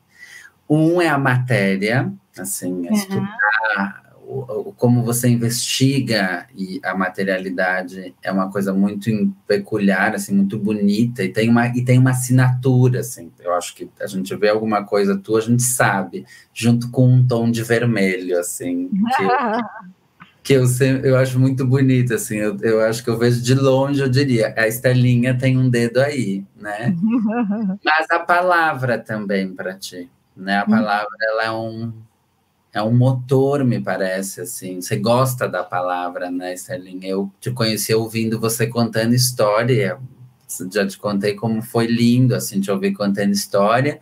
Um 0.69 1.01
é 1.01 1.09
a 1.09 1.17
matéria, 1.17 2.13
assim, 2.37 2.71
uhum. 2.71 2.93
estudar 2.93 4.03
o, 4.33 4.73
como 4.73 5.03
você 5.03 5.29
investiga 5.29 6.47
e 6.57 6.81
a 6.83 6.95
materialidade 6.95 8.15
é 8.23 8.33
uma 8.33 8.51
coisa 8.51 8.73
muito 8.73 9.11
peculiar, 9.47 10.15
assim, 10.15 10.35
muito 10.35 10.59
bonita 10.59 11.23
e 11.23 11.29
tem 11.29 11.49
uma 11.49 11.67
e 11.69 11.85
tem 11.85 11.99
uma 11.99 12.11
assinatura, 12.11 13.01
assim. 13.01 13.31
Eu 13.41 13.55
acho 13.55 13.75
que 13.75 13.91
a 14.01 14.07
gente 14.07 14.35
vê 14.37 14.49
alguma 14.49 14.85
coisa 14.85 15.19
tua, 15.19 15.39
a 15.39 15.43
gente 15.43 15.63
sabe, 15.63 16.25
junto 16.53 16.91
com 16.91 17.07
um 17.07 17.27
tom 17.27 17.51
de 17.51 17.63
vermelho, 17.63 18.39
assim. 18.39 18.89
Que, 19.17 19.23
que 20.43 20.53
eu, 20.55 20.65
eu 21.05 21.17
acho 21.17 21.39
muito 21.39 21.67
bonito, 21.67 22.15
assim. 22.15 22.37
Eu, 22.37 22.57
eu 22.63 22.81
acho 22.81 23.05
que 23.05 23.11
eu 23.11 23.19
vejo 23.19 23.43
de 23.43 23.55
longe, 23.55 24.01
eu 24.01 24.09
diria, 24.09 24.55
a 24.57 24.67
Estelinha 24.67 25.37
tem 25.37 25.59
um 25.59 25.69
dedo 25.69 26.01
aí, 26.01 26.45
né? 26.57 26.97
Mas 27.85 28.07
a 28.11 28.19
palavra 28.21 28.99
também 28.99 29.53
para 29.53 29.75
ti 29.75 30.11
né? 30.37 30.59
A 30.59 30.65
hum. 30.65 30.71
palavra 30.71 31.17
ela 31.21 31.45
é 31.45 31.51
um 31.51 31.93
é 32.73 32.83
um 32.83 32.95
motor, 32.95 33.65
me 33.65 33.81
parece 33.81 34.41
assim. 34.41 34.81
Você 34.81 34.97
gosta 34.97 35.47
da 35.47 35.63
palavra, 35.63 36.31
né, 36.31 36.55
Sterling? 36.55 37.01
Eu 37.03 37.31
te 37.39 37.51
conheci 37.51 37.95
ouvindo 37.95 38.41
você 38.41 38.67
contando 38.67 39.15
história. 39.15 39.99
Já 40.73 40.87
te 40.87 40.97
contei 40.99 41.35
como 41.35 41.61
foi 41.63 41.87
lindo 41.87 42.35
assim 42.35 42.61
te 42.61 42.71
ouvir 42.71 42.93
contando 42.93 43.33
história. 43.33 44.01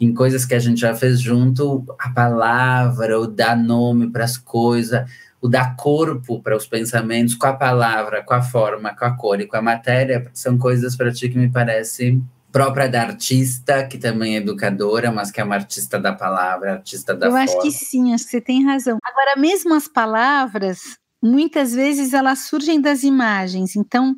Em 0.00 0.12
coisas 0.12 0.44
que 0.44 0.54
a 0.54 0.58
gente 0.58 0.80
já 0.80 0.94
fez 0.94 1.20
junto, 1.20 1.84
a 1.98 2.10
palavra, 2.10 3.20
o 3.20 3.26
dar 3.26 3.56
nome 3.56 4.10
para 4.10 4.24
as 4.24 4.36
coisas, 4.36 5.08
o 5.40 5.48
dar 5.48 5.76
corpo 5.76 6.42
para 6.42 6.56
os 6.56 6.66
pensamentos 6.66 7.34
com 7.34 7.46
a 7.46 7.52
palavra, 7.52 8.24
com 8.24 8.34
a 8.34 8.42
forma, 8.42 8.94
com 8.96 9.04
a 9.04 9.12
cor 9.12 9.40
e 9.40 9.46
com 9.46 9.56
a 9.56 9.62
matéria, 9.62 10.26
são 10.32 10.58
coisas 10.58 10.96
para 10.96 11.12
ti 11.12 11.28
que 11.28 11.38
me 11.38 11.50
parecem 11.50 12.26
própria 12.52 12.88
da 12.88 13.02
artista, 13.02 13.86
que 13.86 13.98
também 13.98 14.34
é 14.34 14.38
educadora, 14.38 15.10
mas 15.10 15.30
que 15.30 15.40
é 15.40 15.44
uma 15.44 15.54
artista 15.54 15.98
da 15.98 16.12
palavra, 16.12 16.72
artista 16.72 17.14
da 17.14 17.26
Eu 17.26 17.32
forma. 17.32 17.44
acho 17.44 17.60
que 17.60 17.70
sim, 17.70 18.12
acho 18.12 18.24
que 18.24 18.30
você 18.30 18.40
tem 18.40 18.64
razão. 18.64 18.98
Agora, 19.02 19.36
mesmo 19.36 19.74
as 19.74 19.86
palavras, 19.86 20.98
muitas 21.22 21.72
vezes 21.72 22.12
elas 22.12 22.40
surgem 22.40 22.80
das 22.80 23.02
imagens. 23.02 23.76
Então, 23.76 24.14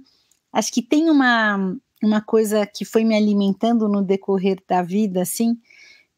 acho 0.52 0.72
que 0.72 0.82
tem 0.82 1.10
uma, 1.10 1.76
uma 2.02 2.20
coisa 2.20 2.66
que 2.66 2.84
foi 2.84 3.04
me 3.04 3.16
alimentando 3.16 3.88
no 3.88 4.02
decorrer 4.02 4.58
da 4.68 4.82
vida, 4.82 5.22
assim, 5.22 5.56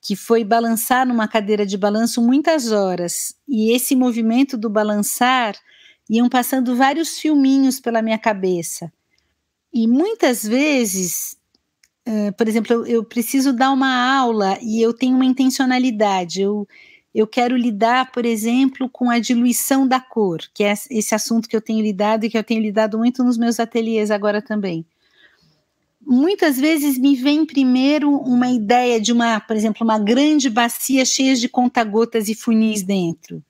que 0.01 0.15
foi 0.15 0.45
balançar 0.45 1.07
numa 1.07 1.27
cadeira 1.27 1.65
de 1.65 1.77
balanço 1.77 2.23
muitas 2.23 2.71
horas. 2.71 3.35
E 3.49 3.75
esse 3.75 3.97
movimento 3.97 4.57
do 4.57 4.69
balançar 4.71 5.55
iam 6.09 6.29
passando 6.29 6.77
vários 6.77 7.19
filminhos 7.19 7.81
pela 7.81 8.03
minha 8.03 8.19
cabeça. 8.19 8.93
E 9.73 9.89
muitas 9.89 10.45
vezes 10.45 11.37
Uh, 12.07 12.33
por 12.37 12.47
exemplo, 12.47 12.73
eu, 12.73 12.87
eu, 12.87 13.05
preciso 13.05 13.53
dar 13.53 13.71
uma 13.71 14.17
aula 14.19 14.59
e 14.61 14.81
eu 14.81 14.93
tenho 14.93 15.15
uma 15.15 15.25
intencionalidade. 15.25 16.43
Eu, 16.43 16.69
eu 17.15 17.27
quero 17.27 17.57
lidar, 17.57 18.13
por 18.13 18.27
exemplo, 18.27 18.91
com 18.91 19.09
a 19.09 19.19
diluição 19.19 19.87
da 19.89 20.01
cor, 20.01 20.41
que 20.53 20.65
é 20.65 20.75
esse 20.91 21.15
assunto 21.15 21.49
que 21.49 21.57
eu 21.57 21.63
tenho 21.63 21.81
lidado 21.81 22.25
e 22.25 22.31
que 22.31 22.37
eu 22.37 22.45
tenho 22.45 22.61
lidado 22.61 22.99
muito 22.99 23.25
nos 23.25 23.39
meus 23.39 23.59
ateliês 23.59 24.11
agora 24.11 24.43
também. 24.43 24.85
Muitas 26.07 26.59
vezes 26.59 26.99
me 26.99 27.17
vem 27.17 27.47
primeiro 27.47 28.11
uma 28.11 28.51
ideia 28.51 29.01
de 29.01 29.11
uma, 29.11 29.41
por 29.41 29.57
exemplo, 29.57 29.83
uma 29.83 29.99
grande 29.99 30.51
bacia 30.51 31.05
cheia 31.07 31.35
de 31.35 31.49
conta-gotas 31.49 32.29
e 32.29 32.35
funis 32.35 32.83
dentro. 32.83 33.43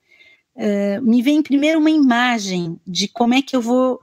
Uh, 0.55 1.01
me 1.01 1.21
vem 1.21 1.41
primeiro 1.41 1.79
uma 1.79 1.91
imagem 1.91 2.79
de 2.87 3.09
como 3.09 3.33
é 3.33 3.41
que 3.41 3.53
eu 3.53 3.61
vou 3.61 3.99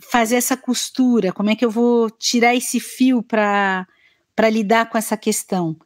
fazer 0.00 0.36
essa 0.36 0.56
costura? 0.56 1.32
Como 1.32 1.50
é 1.50 1.56
que 1.56 1.64
eu 1.64 1.70
vou 1.70 2.10
tirar 2.10 2.54
esse 2.54 2.80
fio 2.80 3.22
para 3.22 3.86
lidar 4.50 4.88
com 4.88 4.96
essa 4.96 5.16
questão? 5.16 5.76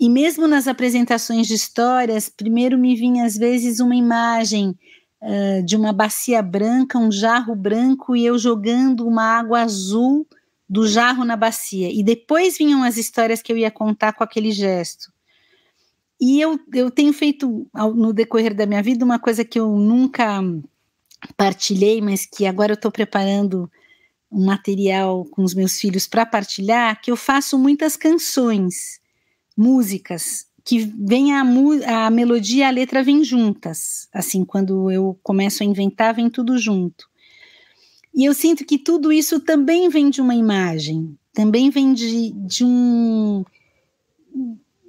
E 0.00 0.08
mesmo 0.08 0.48
nas 0.48 0.66
apresentações 0.66 1.46
de 1.46 1.54
histórias, 1.54 2.28
primeiro 2.28 2.76
me 2.76 2.96
vinha 2.96 3.24
às 3.24 3.36
vezes 3.36 3.78
uma 3.78 3.94
imagem 3.94 4.76
uh, 5.22 5.62
de 5.64 5.76
uma 5.76 5.92
bacia 5.92 6.42
branca, 6.42 6.98
um 6.98 7.12
jarro 7.12 7.54
branco 7.54 8.16
e 8.16 8.26
eu 8.26 8.36
jogando 8.36 9.06
uma 9.06 9.38
água 9.38 9.60
azul 9.60 10.26
do 10.68 10.88
jarro 10.88 11.24
na 11.24 11.36
bacia. 11.36 11.90
E 11.92 12.02
depois 12.02 12.58
vinham 12.58 12.82
as 12.82 12.96
histórias 12.96 13.42
que 13.42 13.52
eu 13.52 13.58
ia 13.58 13.70
contar 13.70 14.14
com 14.14 14.24
aquele 14.24 14.50
gesto. 14.50 15.12
E 16.20 16.40
eu, 16.40 16.58
eu 16.72 16.90
tenho 16.90 17.12
feito 17.12 17.68
no 17.94 18.12
decorrer 18.12 18.54
da 18.54 18.64
minha 18.64 18.82
vida 18.82 19.04
uma 19.04 19.18
coisa 19.18 19.44
que 19.44 19.58
eu 19.58 19.76
nunca 19.76 20.40
partilhei, 21.36 22.00
mas 22.00 22.26
que 22.26 22.46
agora 22.46 22.72
eu 22.72 22.76
estou 22.76 22.90
preparando 22.90 23.70
um 24.30 24.46
material 24.46 25.24
com 25.26 25.42
os 25.42 25.54
meus 25.54 25.78
filhos 25.78 26.06
para 26.06 26.24
partilhar, 26.24 27.00
que 27.00 27.10
eu 27.10 27.16
faço 27.16 27.58
muitas 27.58 27.96
canções, 27.96 29.00
músicas, 29.56 30.46
que 30.64 30.78
vem 30.78 31.34
a, 31.34 31.40
a 32.06 32.10
melodia 32.10 32.64
e 32.64 32.68
a 32.68 32.70
letra 32.70 33.02
vêm 33.02 33.22
juntas. 33.22 34.08
Assim, 34.12 34.44
quando 34.44 34.90
eu 34.90 35.18
começo 35.22 35.62
a 35.62 35.66
inventar, 35.66 36.14
vem 36.14 36.30
tudo 36.30 36.56
junto. 36.56 37.10
E 38.14 38.24
eu 38.24 38.34
sinto 38.34 38.64
que 38.64 38.78
tudo 38.78 39.12
isso 39.12 39.40
também 39.40 39.88
vem 39.88 40.10
de 40.10 40.20
uma 40.20 40.34
imagem, 40.34 41.16
também 41.32 41.70
vem 41.70 41.92
de, 41.92 42.30
de 42.32 42.64
um 42.64 43.44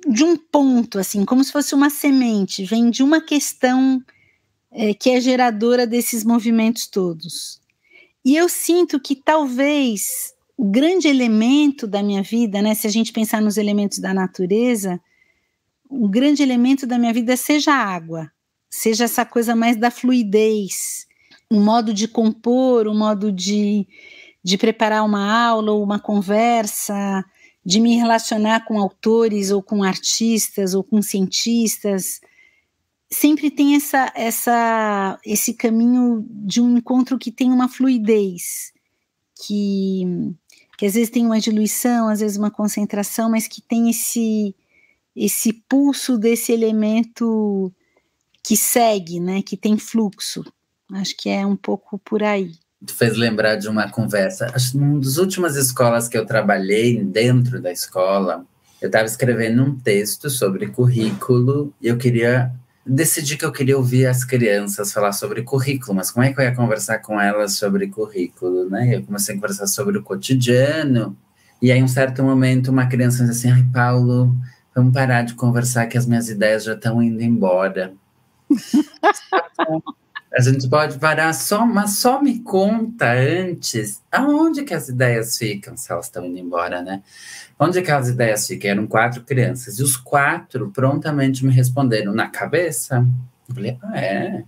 de 0.05 0.21
um 0.23 0.35
ponto, 0.35 0.99
assim, 0.99 1.23
como 1.23 1.41
se 1.41 1.51
fosse 1.51 1.73
uma 1.73 1.89
semente, 1.89 2.65
vem 2.65 2.89
de 2.89 3.01
uma 3.01 3.21
questão 3.21 4.03
é, 4.73 4.93
que 4.93 5.11
é 5.11 5.21
geradora 5.21 5.85
desses 5.85 6.23
movimentos 6.23 6.87
todos. 6.87 7.61
E 8.25 8.35
eu 8.35 8.49
sinto 8.49 8.99
que 8.99 9.15
talvez 9.15 10.33
o 10.57 10.65
grande 10.65 11.07
elemento 11.07 11.87
da 11.87 12.01
minha 12.01 12.23
vida, 12.23 12.61
né, 12.61 12.73
se 12.73 12.87
a 12.87 12.89
gente 12.89 13.11
pensar 13.11 13.41
nos 13.41 13.57
elementos 13.57 13.99
da 13.99 14.13
natureza, 14.13 14.99
o 15.89 16.07
grande 16.07 16.41
elemento 16.41 16.87
da 16.87 16.97
minha 16.97 17.13
vida 17.13 17.35
seja 17.37 17.71
a 17.73 17.85
água, 17.85 18.31
seja 18.69 19.03
essa 19.03 19.25
coisa 19.25 19.55
mais 19.55 19.77
da 19.77 19.91
fluidez, 19.91 21.05
um 21.51 21.63
modo 21.63 21.93
de 21.93 22.07
compor, 22.07 22.87
um 22.87 22.97
modo 22.97 23.31
de, 23.31 23.87
de 24.43 24.57
preparar 24.57 25.05
uma 25.05 25.47
aula 25.47 25.71
ou 25.71 25.83
uma 25.83 25.99
conversa, 25.99 27.23
de 27.65 27.79
me 27.79 27.95
relacionar 27.95 28.65
com 28.65 28.79
autores 28.79 29.51
ou 29.51 29.61
com 29.61 29.83
artistas 29.83 30.73
ou 30.73 30.83
com 30.83 31.01
cientistas, 31.01 32.19
sempre 33.13 33.49
tem 33.49 33.75
essa, 33.75 34.11
essa, 34.15 35.19
esse 35.25 35.53
caminho 35.53 36.25
de 36.29 36.59
um 36.59 36.77
encontro 36.77 37.17
que 37.17 37.31
tem 37.31 37.51
uma 37.51 37.69
fluidez, 37.69 38.73
que, 39.45 40.33
que 40.77 40.85
às 40.85 40.95
vezes 40.95 41.09
tem 41.09 41.25
uma 41.25 41.39
diluição, 41.39 42.09
às 42.09 42.19
vezes 42.19 42.37
uma 42.37 42.51
concentração, 42.51 43.29
mas 43.29 43.47
que 43.47 43.61
tem 43.61 43.89
esse, 43.89 44.55
esse 45.15 45.53
pulso 45.53 46.17
desse 46.17 46.51
elemento 46.51 47.71
que 48.43 48.57
segue, 48.57 49.19
né, 49.19 49.41
que 49.41 49.55
tem 49.55 49.77
fluxo. 49.77 50.43
Acho 50.91 51.15
que 51.15 51.29
é 51.29 51.45
um 51.45 51.55
pouco 51.55 51.97
por 51.99 52.21
aí. 52.21 52.51
Tu 52.85 52.93
fez 52.93 53.15
lembrar 53.15 53.55
de 53.55 53.69
uma 53.69 53.89
conversa. 53.89 54.51
Acho 54.53 54.71
que 54.71 54.77
uma 54.77 54.99
das 54.99 55.17
últimas 55.17 55.55
escolas 55.55 56.09
que 56.09 56.17
eu 56.17 56.25
trabalhei 56.25 57.01
dentro 57.01 57.61
da 57.61 57.71
escola, 57.71 58.45
eu 58.81 58.87
estava 58.87 59.05
escrevendo 59.05 59.63
um 59.63 59.79
texto 59.79 60.29
sobre 60.29 60.67
currículo 60.67 61.73
e 61.81 61.87
eu 61.87 61.97
queria 61.97 62.51
decidi 62.85 63.37
que 63.37 63.45
eu 63.45 63.51
queria 63.51 63.77
ouvir 63.77 64.07
as 64.07 64.23
crianças 64.23 64.91
falar 64.91 65.13
sobre 65.13 65.43
currículo, 65.43 65.95
mas 65.95 66.11
como 66.11 66.25
é 66.25 66.33
que 66.33 66.39
eu 66.39 66.43
ia 66.43 66.55
conversar 66.55 66.99
com 66.99 67.19
elas 67.19 67.53
sobre 67.53 67.87
currículo, 67.87 68.69
né? 68.69 68.95
Eu 68.95 69.03
comecei 69.03 69.35
a 69.35 69.37
conversar 69.37 69.67
sobre 69.67 69.97
o 69.97 70.03
cotidiano, 70.03 71.17
e 71.63 71.71
aí, 71.71 71.79
em 71.79 71.83
um 71.83 71.87
certo 71.87 72.21
momento, 72.21 72.69
uma 72.71 72.87
criança 72.87 73.25
disse 73.25 73.47
assim: 73.47 73.57
ai, 73.57 73.65
Paulo, 73.73 74.35
vamos 74.75 74.93
parar 74.93 75.21
de 75.21 75.33
conversar 75.33 75.87
que 75.87 75.97
as 75.97 76.05
minhas 76.05 76.27
ideias 76.27 76.65
já 76.65 76.73
estão 76.73 77.01
indo 77.01 77.21
embora. 77.21 77.93
A 80.35 80.41
gente 80.41 80.67
pode 80.67 80.97
parar 80.97 81.31
só, 81.33 81.63
mas 81.63 81.97
só 81.97 82.19
me 82.19 82.39
conta 82.39 83.13
antes 83.13 84.01
aonde 84.11 84.63
que 84.63 84.73
as 84.73 84.89
ideias 84.89 85.37
ficam, 85.37 85.77
se 85.77 85.91
elas 85.91 86.05
estão 86.05 86.25
indo 86.25 86.39
embora, 86.39 86.81
né? 86.81 87.03
Onde 87.59 87.81
que 87.83 87.91
as 87.91 88.09
ideias 88.09 88.47
ficam? 88.47 88.71
Eram 88.71 88.87
quatro 88.87 89.21
crianças, 89.21 89.77
e 89.77 89.83
os 89.83 89.95
quatro 89.95 90.71
prontamente 90.71 91.45
me 91.45 91.53
responderam 91.53 92.13
na 92.13 92.27
cabeça. 92.29 93.05
Eu 93.47 93.55
falei, 93.55 93.77
ah, 93.83 93.99
é? 93.99 94.43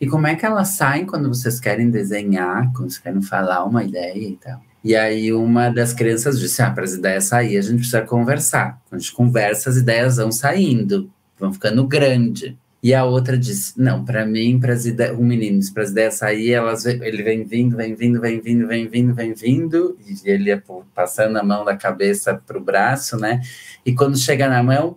E 0.00 0.06
como 0.06 0.26
é 0.26 0.34
que 0.34 0.46
elas 0.46 0.68
saem 0.68 1.04
quando 1.04 1.28
vocês 1.28 1.60
querem 1.60 1.90
desenhar, 1.90 2.72
quando 2.72 2.90
vocês 2.90 2.98
querem 2.98 3.20
falar 3.20 3.64
uma 3.64 3.84
ideia 3.84 4.28
e 4.28 4.36
tal? 4.36 4.62
E 4.82 4.96
aí 4.96 5.30
uma 5.34 5.68
das 5.68 5.92
crianças 5.92 6.40
disse, 6.40 6.62
ah, 6.62 6.70
para 6.70 6.84
as 6.84 6.94
ideias 6.94 7.24
sair, 7.24 7.58
a 7.58 7.62
gente 7.62 7.80
precisa 7.80 8.00
conversar. 8.00 8.80
Quando 8.88 8.98
a 8.98 9.02
gente 9.02 9.12
conversa, 9.12 9.68
as 9.68 9.76
ideias 9.76 10.16
vão 10.16 10.32
saindo, 10.32 11.10
vão 11.38 11.52
ficando 11.52 11.86
grande. 11.86 12.56
E 12.82 12.94
a 12.94 13.04
outra 13.04 13.36
disse: 13.36 13.74
Não, 13.76 14.04
para 14.04 14.24
mim, 14.24 14.58
para 14.58 14.72
as 14.72 14.86
ideias, 14.86 15.18
um 15.18 15.24
menino, 15.24 15.60
para 15.72 15.82
as 15.82 15.90
ideias 15.90 16.14
sair, 16.14 16.52
elas, 16.52 16.86
ele 16.86 17.22
vem 17.22 17.44
vindo, 17.44 17.76
vem 17.76 17.94
vindo, 17.94 18.20
vem 18.20 18.40
vindo, 18.40 18.66
vem 18.66 18.88
vindo, 18.88 19.14
vem 19.14 19.34
vindo, 19.34 19.98
e 20.06 20.30
ele 20.30 20.48
ia 20.48 20.62
passando 20.94 21.36
a 21.36 21.42
mão 21.42 21.64
da 21.64 21.76
cabeça 21.76 22.34
para 22.34 22.56
o 22.56 22.64
braço, 22.64 23.18
né? 23.18 23.40
E 23.84 23.94
quando 23.94 24.18
chega 24.18 24.48
na 24.48 24.62
mão, 24.62 24.96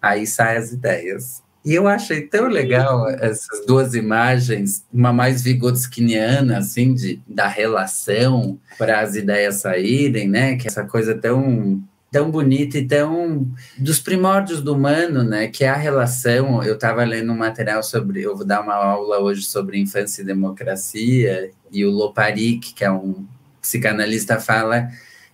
aí 0.00 0.26
saem 0.26 0.58
as 0.58 0.72
ideias. 0.72 1.42
E 1.64 1.74
eu 1.74 1.86
achei 1.86 2.22
tão 2.22 2.48
legal 2.48 3.10
essas 3.10 3.66
duas 3.66 3.94
imagens, 3.94 4.86
uma 4.90 5.12
mais 5.12 5.42
vigotskiniana, 5.42 6.58
assim, 6.58 6.94
de, 6.94 7.20
da 7.28 7.46
relação 7.46 8.58
para 8.78 9.00
as 9.00 9.14
ideias 9.14 9.56
saírem, 9.56 10.26
né? 10.26 10.56
Que 10.56 10.66
é 10.66 10.70
essa 10.70 10.84
coisa 10.84 11.14
tão 11.14 11.82
tão 12.10 12.30
bonita 12.30 12.78
e 12.78 12.86
tão 12.86 13.46
dos 13.76 14.00
primórdios 14.00 14.62
do 14.62 14.74
humano, 14.74 15.22
né? 15.22 15.48
Que 15.48 15.64
é 15.64 15.68
a 15.68 15.76
relação. 15.76 16.62
Eu 16.62 16.74
estava 16.74 17.04
lendo 17.04 17.32
um 17.32 17.36
material 17.36 17.82
sobre, 17.82 18.22
eu 18.22 18.36
vou 18.36 18.46
dar 18.46 18.62
uma 18.62 18.74
aula 18.74 19.18
hoje 19.18 19.42
sobre 19.42 19.78
infância 19.78 20.22
e 20.22 20.24
democracia 20.24 21.50
e 21.70 21.84
o 21.84 21.90
Loparik, 21.90 22.74
que 22.74 22.84
é 22.84 22.90
um 22.90 23.26
psicanalista, 23.60 24.40
fala 24.40 24.88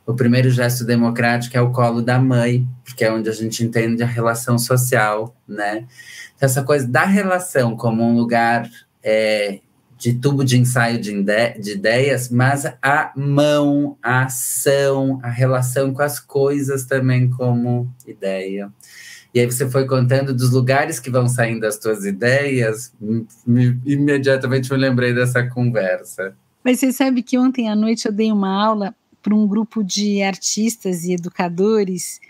o 0.06 0.14
primeiro 0.14 0.50
gesto 0.50 0.84
democrático 0.84 1.56
é 1.56 1.60
o 1.60 1.72
colo 1.72 2.02
da 2.02 2.18
mãe, 2.18 2.66
porque 2.84 3.04
é 3.04 3.12
onde 3.12 3.28
a 3.28 3.32
gente 3.32 3.64
entende 3.64 4.02
a 4.02 4.06
relação 4.06 4.58
social, 4.58 5.34
né? 5.48 5.86
Então, 6.36 6.46
essa 6.46 6.62
coisa 6.62 6.86
da 6.86 7.04
relação 7.04 7.76
como 7.76 8.02
um 8.02 8.14
lugar 8.14 8.68
é, 9.02 9.60
de 10.04 10.12
tubo 10.12 10.44
de 10.44 10.58
ensaio 10.58 11.00
de, 11.00 11.14
de 11.58 11.72
ideias, 11.72 12.28
mas 12.28 12.66
a 12.82 13.10
mão, 13.16 13.96
a 14.02 14.24
ação, 14.24 15.18
a 15.22 15.30
relação 15.30 15.94
com 15.94 16.02
as 16.02 16.20
coisas 16.20 16.84
também 16.84 17.30
como 17.30 17.90
ideia. 18.06 18.70
E 19.32 19.40
aí 19.40 19.46
você 19.46 19.66
foi 19.66 19.86
contando 19.86 20.34
dos 20.34 20.50
lugares 20.50 21.00
que 21.00 21.08
vão 21.08 21.26
saindo 21.26 21.60
das 21.60 21.78
tuas 21.78 22.04
ideias, 22.04 22.92
me, 23.46 23.80
imediatamente 23.86 24.70
me 24.70 24.76
lembrei 24.76 25.14
dessa 25.14 25.42
conversa. 25.42 26.36
Mas 26.62 26.80
você 26.80 26.92
sabe 26.92 27.22
que 27.22 27.38
ontem 27.38 27.70
à 27.70 27.74
noite 27.74 28.04
eu 28.04 28.12
dei 28.12 28.30
uma 28.30 28.62
aula 28.62 28.94
para 29.22 29.34
um 29.34 29.48
grupo 29.48 29.82
de 29.82 30.22
artistas 30.22 31.04
e 31.04 31.14
educadores 31.14 32.20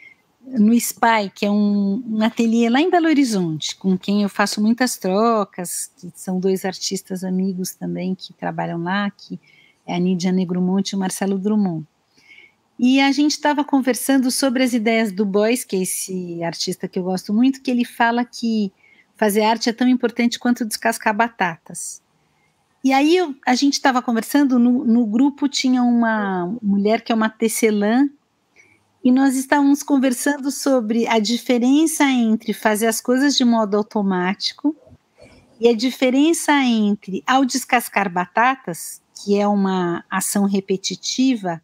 no 0.47 0.75
SPY, 0.75 1.31
que 1.35 1.47
é 1.47 1.51
um, 1.51 2.03
um 2.07 2.23
ateliê 2.23 2.69
lá 2.69 2.81
em 2.81 2.91
Belo 2.91 3.09
Horizonte, 3.09 3.77
com 3.77 3.97
quem 3.97 4.23
eu 4.23 4.29
faço 4.29 4.61
muitas 4.61 4.97
trocas, 4.97 5.91
que 5.97 6.13
são 6.15 6.39
dois 6.39 6.65
artistas 6.65 7.25
amigos 7.25 7.75
também 7.75 8.15
que 8.15 8.33
trabalham 8.35 8.83
lá, 8.83 9.11
que 9.11 9.41
é 9.87 9.95
a 9.95 9.99
Nídia 9.99 10.33
Negromonte 10.33 10.95
e 10.95 10.97
o 10.97 10.99
Marcelo 10.99 11.39
Drummond. 11.39 11.87
E 12.79 13.01
a 13.01 13.11
gente 13.13 13.33
estava 13.33 13.65
conversando 13.65 14.31
sobre 14.31 14.63
as 14.63 14.73
ideias 14.73 15.13
do 15.13 15.25
Boys, 15.25 15.65
que 15.65 15.77
é 15.77 15.83
esse 15.83 16.43
artista 16.43 16.89
que 16.89 16.99
eu 16.99 17.05
gosto 17.05 17.33
muito, 17.33 17.63
que 17.63 17.71
ele 17.71 17.85
fala 17.85 18.25
que 18.25 18.73
fazer 19.17 19.43
arte 19.43 19.71
é 19.71 19.73
tão 19.73 19.89
importante 19.89 20.39
quanto 20.39 20.65
descascar 20.65 21.15
batatas. 21.15 22.03
E 22.83 22.93
aí 22.93 23.17
eu, 23.17 23.35
a 23.47 23.55
gente 23.55 23.75
estava 23.75 24.03
conversando, 24.03 24.59
no, 24.59 24.85
no 24.85 25.07
grupo 25.07 25.49
tinha 25.49 25.83
uma 25.83 26.55
mulher 26.61 27.01
que 27.01 27.13
é 27.13 27.15
uma 27.15 27.31
tecelã, 27.31 28.09
e 29.05 29.13
nós 29.13 29.37
estávamos 29.37 29.83
conversando 29.83 30.51
sobre 30.51 31.07
a 31.07 31.19
diferença 31.19 32.05
entre 32.05 32.55
fazer 32.55 32.87
as 32.87 33.03
coisas 33.03 33.37
de 33.37 33.45
modo 33.45 33.77
automático 33.77 34.75
e 35.61 35.69
a 35.69 35.77
diferença 35.77 36.53
entre, 36.65 37.23
ao 37.27 37.45
descascar 37.45 38.11
batatas, 38.11 39.03
que 39.15 39.39
é 39.39 39.47
uma 39.47 40.03
ação 40.11 40.47
repetitiva, 40.47 41.63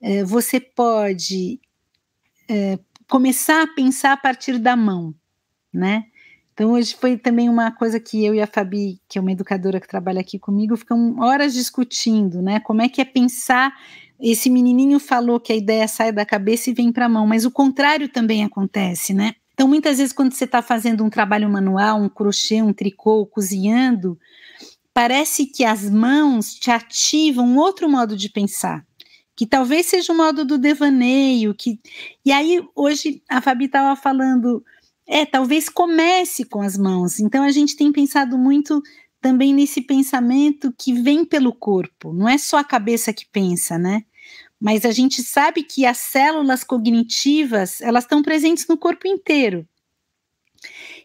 é, 0.00 0.24
você 0.24 0.58
pode 0.58 1.60
é, 2.48 2.78
começar 3.10 3.62
a 3.62 3.66
pensar 3.66 4.12
a 4.12 4.16
partir 4.16 4.58
da 4.58 4.74
mão, 4.74 5.14
né? 5.70 6.06
Então, 6.54 6.70
hoje 6.72 6.94
foi 6.94 7.18
também 7.18 7.48
uma 7.48 7.72
coisa 7.72 7.98
que 7.98 8.24
eu 8.24 8.34
e 8.34 8.40
a 8.40 8.46
Fabi, 8.46 9.00
que 9.08 9.18
é 9.18 9.20
uma 9.20 9.32
educadora 9.32 9.80
que 9.80 9.88
trabalha 9.88 10.20
aqui 10.20 10.38
comigo, 10.38 10.76
ficamos 10.76 11.18
horas 11.18 11.52
discutindo, 11.52 12.40
né? 12.40 12.60
Como 12.60 12.80
é 12.80 12.88
que 12.88 13.00
é 13.00 13.04
pensar 13.04 13.74
esse 14.20 14.48
menininho 14.48 14.98
falou 14.98 15.40
que 15.40 15.52
a 15.52 15.56
ideia 15.56 15.86
sai 15.88 16.12
da 16.12 16.24
cabeça 16.24 16.70
e 16.70 16.74
vem 16.74 16.92
para 16.92 17.06
a 17.06 17.08
mão, 17.08 17.26
mas 17.26 17.44
o 17.44 17.50
contrário 17.50 18.08
também 18.08 18.44
acontece, 18.44 19.12
né? 19.12 19.34
Então, 19.52 19.68
muitas 19.68 19.98
vezes, 19.98 20.12
quando 20.12 20.32
você 20.32 20.44
está 20.44 20.60
fazendo 20.60 21.04
um 21.04 21.10
trabalho 21.10 21.48
manual, 21.48 22.00
um 22.00 22.08
crochê, 22.08 22.60
um 22.60 22.72
tricô, 22.72 23.24
cozinhando, 23.26 24.18
parece 24.92 25.46
que 25.46 25.64
as 25.64 25.88
mãos 25.88 26.54
te 26.54 26.70
ativam 26.70 27.46
um 27.46 27.58
outro 27.58 27.88
modo 27.88 28.16
de 28.16 28.28
pensar, 28.28 28.84
que 29.36 29.46
talvez 29.46 29.86
seja 29.86 30.12
o 30.12 30.16
modo 30.16 30.44
do 30.44 30.58
devaneio, 30.58 31.54
que 31.54 31.80
e 32.24 32.32
aí 32.32 32.64
hoje 32.74 33.22
a 33.28 33.40
Fabi 33.40 33.66
estava 33.66 33.94
falando, 33.94 34.64
é, 35.06 35.26
talvez 35.26 35.68
comece 35.68 36.44
com 36.44 36.60
as 36.60 36.78
mãos. 36.78 37.20
Então 37.20 37.44
a 37.44 37.50
gente 37.50 37.76
tem 37.76 37.92
pensado 37.92 38.38
muito 38.38 38.82
também 39.24 39.54
nesse 39.54 39.80
pensamento 39.80 40.70
que 40.78 40.92
vem 40.92 41.24
pelo 41.24 41.50
corpo, 41.50 42.12
não 42.12 42.28
é 42.28 42.36
só 42.36 42.58
a 42.58 42.64
cabeça 42.64 43.10
que 43.10 43.24
pensa, 43.24 43.78
né? 43.78 44.04
Mas 44.60 44.84
a 44.84 44.90
gente 44.90 45.22
sabe 45.22 45.62
que 45.62 45.86
as 45.86 45.96
células 45.96 46.62
cognitivas, 46.62 47.80
elas 47.80 48.04
estão 48.04 48.22
presentes 48.22 48.66
no 48.68 48.76
corpo 48.76 49.08
inteiro. 49.08 49.66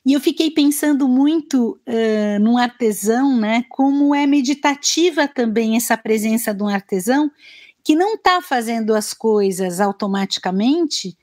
E 0.06 0.12
eu 0.12 0.20
fiquei 0.20 0.52
pensando 0.52 1.08
muito 1.08 1.80
uh, 1.88 2.40
num 2.42 2.58
artesão, 2.58 3.40
né? 3.40 3.64
Como 3.70 4.14
é 4.14 4.28
meditativa 4.28 5.26
também 5.26 5.78
essa 5.78 5.96
presença 5.96 6.54
de 6.54 6.62
um 6.62 6.68
artesão 6.68 7.32
que 7.82 7.96
não 7.96 8.16
está 8.16 8.42
fazendo 8.42 8.94
as 8.94 9.14
coisas 9.14 9.80
automaticamente, 9.80 11.18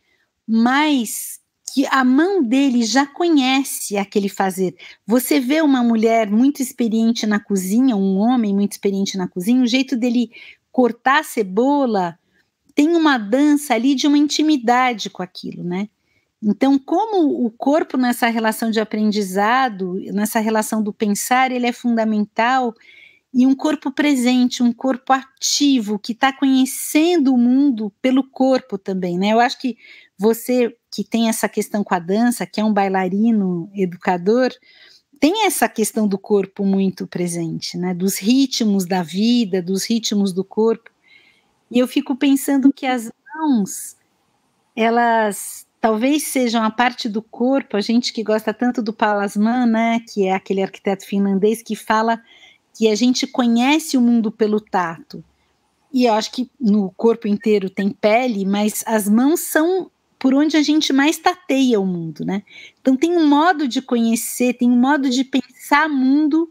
mas 0.49 1.41
que 1.77 1.87
a 1.91 2.03
mão 2.03 2.43
dele 2.43 2.85
já 2.85 3.05
conhece 3.05 3.99
aquele 3.99 4.31
fazer. 4.31 4.75
Você 5.07 5.39
vê 5.39 5.61
uma 5.61 5.83
mulher 5.83 6.31
muito 6.31 6.63
experiente 6.63 7.27
na 7.27 7.39
cozinha, 7.39 7.95
um 7.95 8.17
homem 8.17 8.55
muito 8.55 8.73
experiente 8.73 9.19
na 9.19 9.29
cozinha, 9.29 9.63
o 9.63 9.67
jeito 9.67 9.95
dele 9.95 10.31
cortar 10.73 11.21
a 11.21 11.23
cebola 11.23 12.19
tem 12.75 12.97
uma 12.97 13.19
dança 13.19 13.75
ali 13.75 13.95
de 13.95 14.07
uma 14.07 14.17
intimidade 14.17 15.11
com 15.11 15.23
aquilo, 15.23 15.63
né? 15.63 15.91
Então, 16.43 16.79
como 16.79 17.45
o 17.45 17.51
corpo 17.51 17.99
nessa 17.99 18.29
relação 18.29 18.71
de 18.71 18.81
aprendizado, 18.81 20.01
nessa 20.15 20.41
relação 20.41 20.83
do 20.83 20.95
pensar, 20.95 21.53
ele 21.53 21.67
é 21.67 21.73
fundamental 21.73 22.75
e 23.37 23.47
um 23.47 23.55
corpo 23.55 23.93
presente, 23.93 24.63
um 24.63 24.73
corpo 24.73 25.13
ativo 25.13 25.99
que 25.99 26.13
está 26.13 26.33
conhecendo 26.33 27.35
o 27.35 27.37
mundo 27.37 27.93
pelo 28.01 28.25
corpo 28.25 28.79
também, 28.79 29.19
né? 29.19 29.35
Eu 29.35 29.41
acho 29.41 29.61
que 29.61 29.77
você 30.17 30.75
que 30.91 31.05
tem 31.05 31.29
essa 31.29 31.47
questão 31.47 31.85
com 31.85 31.95
a 31.95 31.99
dança, 31.99 32.47
que 32.47 32.63
é 32.63 32.65
um 32.65 32.73
bailarino 32.73 33.71
educador, 33.75 34.51
tem 35.21 35.45
essa 35.45 35.69
questão 35.69 36.09
do 36.09 36.17
corpo 36.19 36.65
muito 36.65 37.07
presente, 37.07 37.77
né? 37.77 37.93
Dos 37.93 38.17
ritmos 38.17 38.87
da 38.87 39.03
vida, 39.03 39.61
dos 39.61 39.85
ritmos 39.85 40.33
do 40.33 40.43
corpo. 40.43 40.91
E 41.71 41.79
eu 41.79 41.87
fico 41.87 42.17
pensando 42.17 42.73
que 42.73 42.87
as 42.87 43.13
mãos, 43.35 43.99
elas 44.75 45.67
talvez 45.79 46.23
sejam 46.23 46.65
a 46.65 46.71
parte 46.71 47.07
do 47.07 47.21
corpo, 47.21 47.77
a 47.77 47.83
gente 47.83 48.15
que 48.15 48.23
gosta 48.23 48.55
tanto 48.55 48.83
do 48.83 48.95
Palasman, 48.95 49.67
né, 49.67 50.01
que 50.09 50.25
é 50.27 50.33
aquele 50.33 50.63
arquiteto 50.63 51.05
finlandês 51.05 51.63
que 51.63 51.77
fala 51.77 52.21
que 52.77 52.89
a 52.89 52.95
gente 52.95 53.27
conhece 53.27 53.97
o 53.97 54.01
mundo 54.01 54.31
pelo 54.31 54.61
tato. 54.61 55.25
E 55.93 56.05
eu 56.05 56.13
acho 56.13 56.31
que 56.31 56.51
no 56.61 56.91
corpo 56.91 57.27
inteiro 57.27 57.71
tem 57.71 57.89
pele, 57.91 58.45
mas 58.45 58.85
as 58.87 59.09
mãos 59.09 59.41
são 59.41 59.91
por 60.19 60.35
onde 60.35 60.57
a 60.57 60.63
gente 60.63 60.93
mais 60.93 61.17
tateia 61.17 61.81
o 61.81 61.87
mundo, 61.87 62.25
né? 62.25 62.43
Então 62.81 62.97
tem 62.97 63.17
um 63.17 63.27
modo 63.27 63.67
de 63.67 63.81
conhecer, 63.81 64.55
tem 64.55 64.71
um 64.71 64.79
modo 64.79 65.09
de 65.09 65.25
pensar 65.25 65.89
mundo 65.89 66.51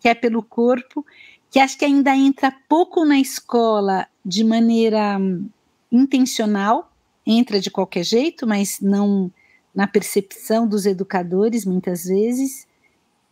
que 0.00 0.08
é 0.08 0.14
pelo 0.14 0.42
corpo, 0.42 1.04
que 1.50 1.58
acho 1.58 1.76
que 1.76 1.84
ainda 1.84 2.14
entra 2.16 2.54
pouco 2.68 3.04
na 3.04 3.18
escola 3.18 4.06
de 4.24 4.44
maneira 4.44 5.18
hum, 5.18 5.48
intencional, 5.90 6.92
entra 7.26 7.60
de 7.60 7.70
qualquer 7.70 8.04
jeito, 8.04 8.46
mas 8.46 8.80
não 8.80 9.30
na 9.74 9.86
percepção 9.86 10.66
dos 10.66 10.86
educadores 10.86 11.66
muitas 11.66 12.04
vezes. 12.04 12.65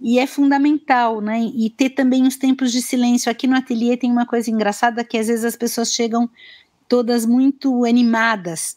E 0.07 0.19
é 0.19 0.27
fundamental, 0.27 1.23
né? 1.23 1.41
E 1.55 1.71
ter 1.71 1.89
também 1.89 2.27
os 2.27 2.37
tempos 2.37 2.71
de 2.71 2.83
silêncio. 2.83 3.33
Aqui 3.33 3.47
no 3.47 3.57
ateliê 3.57 3.97
tem 3.97 4.13
uma 4.13 4.27
coisa 4.27 4.51
engraçada 4.51 5.03
que 5.03 5.17
às 5.17 5.29
vezes 5.29 5.47
as 5.47 5.57
pessoas 5.57 5.95
chegam 5.95 6.29
todas 6.87 7.25
muito 7.25 7.87
animadas, 7.87 8.77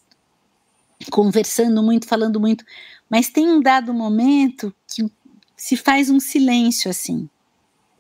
conversando 1.12 1.84
muito, 1.84 2.08
falando 2.08 2.40
muito, 2.40 2.64
mas 3.10 3.28
tem 3.28 3.46
um 3.50 3.60
dado 3.60 3.94
momento 3.94 4.74
que 4.88 5.06
se 5.58 5.76
faz 5.76 6.10
um 6.10 6.18
silêncio 6.18 6.90
assim. 6.90 7.30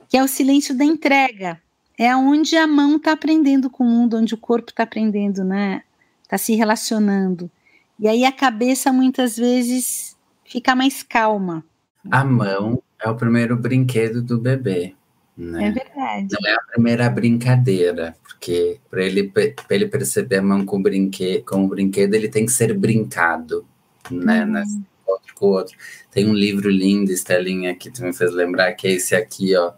que 0.07 0.15
é 0.15 0.23
o 0.23 0.27
silêncio 0.27 0.73
da 0.73 0.85
entrega. 0.85 1.61
É 1.97 2.15
onde 2.15 2.55
a 2.55 2.65
mão 2.65 2.95
está 2.95 3.11
aprendendo 3.11 3.69
com 3.69 3.83
o 3.83 3.89
mundo, 3.89 4.15
onde 4.15 4.35
o 4.35 4.37
corpo 4.37 4.69
está 4.69 4.83
aprendendo, 4.83 5.43
né? 5.43 5.83
Está 6.23 6.37
se 6.37 6.55
relacionando. 6.55 7.51
E 7.99 8.07
aí 8.07 8.23
a 8.23 8.31
cabeça 8.31 8.93
muitas 8.93 9.35
vezes 9.35 10.15
fica 10.45 10.73
mais 10.73 11.03
calma. 11.03 11.65
A 12.09 12.23
mão 12.23 12.81
é 13.03 13.09
o 13.09 13.15
primeiro 13.15 13.55
brinquedo 13.55 14.21
do 14.21 14.37
bebê. 14.37 14.93
Né? 15.37 15.67
É 15.67 15.71
verdade. 15.71 16.27
Não 16.31 16.49
é 16.49 16.55
a 16.55 16.61
primeira 16.61 17.09
brincadeira, 17.09 18.15
porque 18.23 18.79
para 18.89 19.03
ele, 19.03 19.31
ele 19.69 19.87
perceber 19.87 20.37
a 20.37 20.41
mão 20.41 20.65
com 20.65 20.81
brinquedo, 20.81 21.43
como 21.45 21.67
brinquedo, 21.67 22.15
ele 22.15 22.27
tem 22.27 22.45
que 22.45 22.51
ser 22.51 22.73
brincado, 22.73 23.63
né? 24.09 24.43
Uhum. 24.45 24.83
outro 25.05 25.35
com 25.35 25.45
o 25.45 25.49
outro. 25.49 25.77
Tem 26.11 26.27
um 26.27 26.33
livro 26.33 26.69
lindo, 26.69 27.11
Estelinha, 27.11 27.75
que 27.75 27.91
tu 27.91 28.03
me 28.03 28.13
fez 28.13 28.33
lembrar, 28.33 28.73
que 28.73 28.87
é 28.87 28.91
esse 28.93 29.15
aqui, 29.15 29.55
ó, 29.55 29.73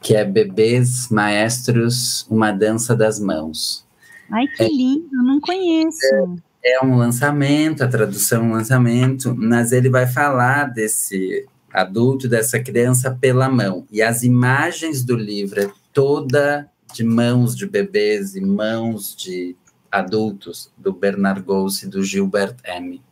que 0.00 0.14
é 0.14 0.24
Bebês 0.24 1.08
Maestros, 1.08 2.24
uma 2.30 2.52
dança 2.52 2.94
das 2.94 3.18
mãos. 3.18 3.84
Ai, 4.30 4.46
que 4.46 4.62
é, 4.62 4.68
lindo, 4.68 5.16
não 5.22 5.40
conheço. 5.40 6.38
É, 6.62 6.76
é 6.76 6.84
um 6.84 6.96
lançamento, 6.96 7.82
a 7.82 7.88
tradução 7.88 8.42
é 8.42 8.46
um 8.46 8.52
lançamento, 8.52 9.34
mas 9.36 9.72
ele 9.72 9.90
vai 9.90 10.06
falar 10.06 10.66
desse 10.72 11.46
adulto, 11.72 12.28
dessa 12.28 12.60
criança 12.60 13.10
pela 13.10 13.48
mão. 13.48 13.86
E 13.90 14.02
as 14.02 14.22
imagens 14.22 15.02
do 15.02 15.16
livro 15.16 15.60
é 15.60 15.70
toda 15.92 16.68
de 16.92 17.02
mãos 17.02 17.56
de 17.56 17.66
bebês 17.66 18.36
e 18.36 18.40
mãos 18.40 19.16
de 19.16 19.56
adultos, 19.90 20.70
do 20.76 20.92
Bernard 20.92 21.42
Gose 21.42 21.86
e 21.86 21.88
do 21.88 22.02
Gilbert 22.02 22.56
M. 22.64 23.02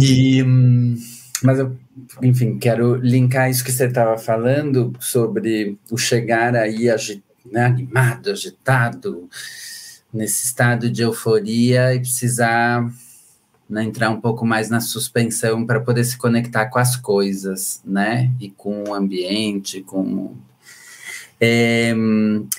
E, 0.00 0.42
mas 1.42 1.58
eu, 1.58 1.76
enfim, 2.22 2.58
quero 2.58 2.96
linkar 2.96 3.50
isso 3.50 3.64
que 3.64 3.72
você 3.72 3.86
estava 3.86 4.16
falando 4.16 4.92
sobre 5.00 5.78
o 5.90 5.98
chegar 5.98 6.54
aí 6.54 6.88
agit, 6.88 7.22
né, 7.50 7.66
animado, 7.66 8.30
agitado, 8.30 9.28
nesse 10.12 10.46
estado 10.46 10.90
de 10.90 11.02
euforia 11.02 11.94
e 11.94 12.00
precisar 12.00 12.86
né, 13.72 13.82
entrar 13.84 14.10
um 14.10 14.20
pouco 14.20 14.44
mais 14.44 14.68
na 14.68 14.80
suspensão 14.80 15.64
para 15.64 15.80
poder 15.80 16.04
se 16.04 16.18
conectar 16.18 16.66
com 16.66 16.78
as 16.78 16.94
coisas, 16.94 17.80
né? 17.82 18.30
E 18.38 18.50
com 18.50 18.84
o 18.88 18.94
ambiente, 18.94 19.80
com. 19.80 20.34
É, 21.40 21.94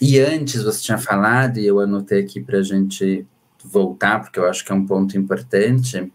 e 0.02 0.20
antes 0.20 0.64
você 0.64 0.82
tinha 0.82 0.98
falado, 0.98 1.60
e 1.60 1.68
eu 1.68 1.80
anotei 1.80 2.20
aqui 2.20 2.42
para 2.42 2.58
a 2.58 2.64
gente 2.64 3.26
voltar, 3.64 4.22
porque 4.22 4.40
eu 4.40 4.50
acho 4.50 4.66
que 4.66 4.72
é 4.72 4.76
um 4.76 4.86
ponto 4.86 5.16
importante, 5.16 6.12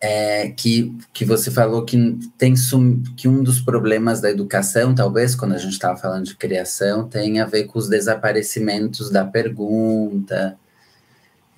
é, 0.00 0.50
que, 0.50 0.94
que 1.12 1.24
você 1.24 1.50
falou 1.50 1.86
que 1.86 2.18
tem 2.36 2.54
sum, 2.54 3.02
que 3.16 3.26
um 3.26 3.42
dos 3.42 3.58
problemas 3.58 4.20
da 4.20 4.30
educação, 4.30 4.94
talvez, 4.94 5.34
quando 5.34 5.54
a 5.54 5.58
gente 5.58 5.72
estava 5.72 5.96
falando 5.96 6.26
de 6.26 6.36
criação, 6.36 7.08
tem 7.08 7.40
a 7.40 7.46
ver 7.46 7.64
com 7.64 7.78
os 7.78 7.88
desaparecimentos 7.88 9.10
da 9.10 9.24
pergunta, 9.24 10.58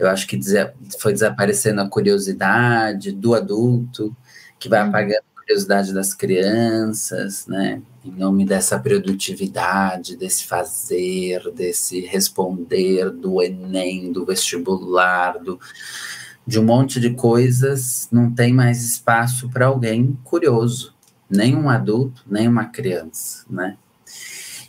eu 0.00 0.08
acho 0.08 0.26
que 0.26 0.40
foi 0.98 1.12
desaparecendo 1.12 1.82
a 1.82 1.88
curiosidade 1.88 3.12
do 3.12 3.34
adulto, 3.34 4.16
que 4.58 4.66
vai 4.66 4.82
uhum. 4.82 4.88
apagando 4.88 5.22
a 5.36 5.40
curiosidade 5.40 5.92
das 5.92 6.14
crianças, 6.14 7.46
né? 7.46 7.82
Em 8.02 8.10
nome 8.10 8.46
dessa 8.46 8.78
produtividade, 8.78 10.16
desse 10.16 10.46
fazer, 10.46 11.52
desse 11.52 12.00
responder 12.00 13.10
do 13.10 13.42
Enem, 13.42 14.10
do 14.10 14.24
vestibular, 14.24 15.38
do, 15.38 15.60
de 16.46 16.58
um 16.58 16.64
monte 16.64 16.98
de 16.98 17.10
coisas, 17.10 18.08
não 18.10 18.30
tem 18.32 18.54
mais 18.54 18.82
espaço 18.82 19.50
para 19.50 19.66
alguém 19.66 20.18
curioso, 20.24 20.94
nem 21.28 21.54
um 21.54 21.68
adulto, 21.68 22.24
nem 22.26 22.48
uma 22.48 22.64
criança, 22.64 23.44
né? 23.50 23.76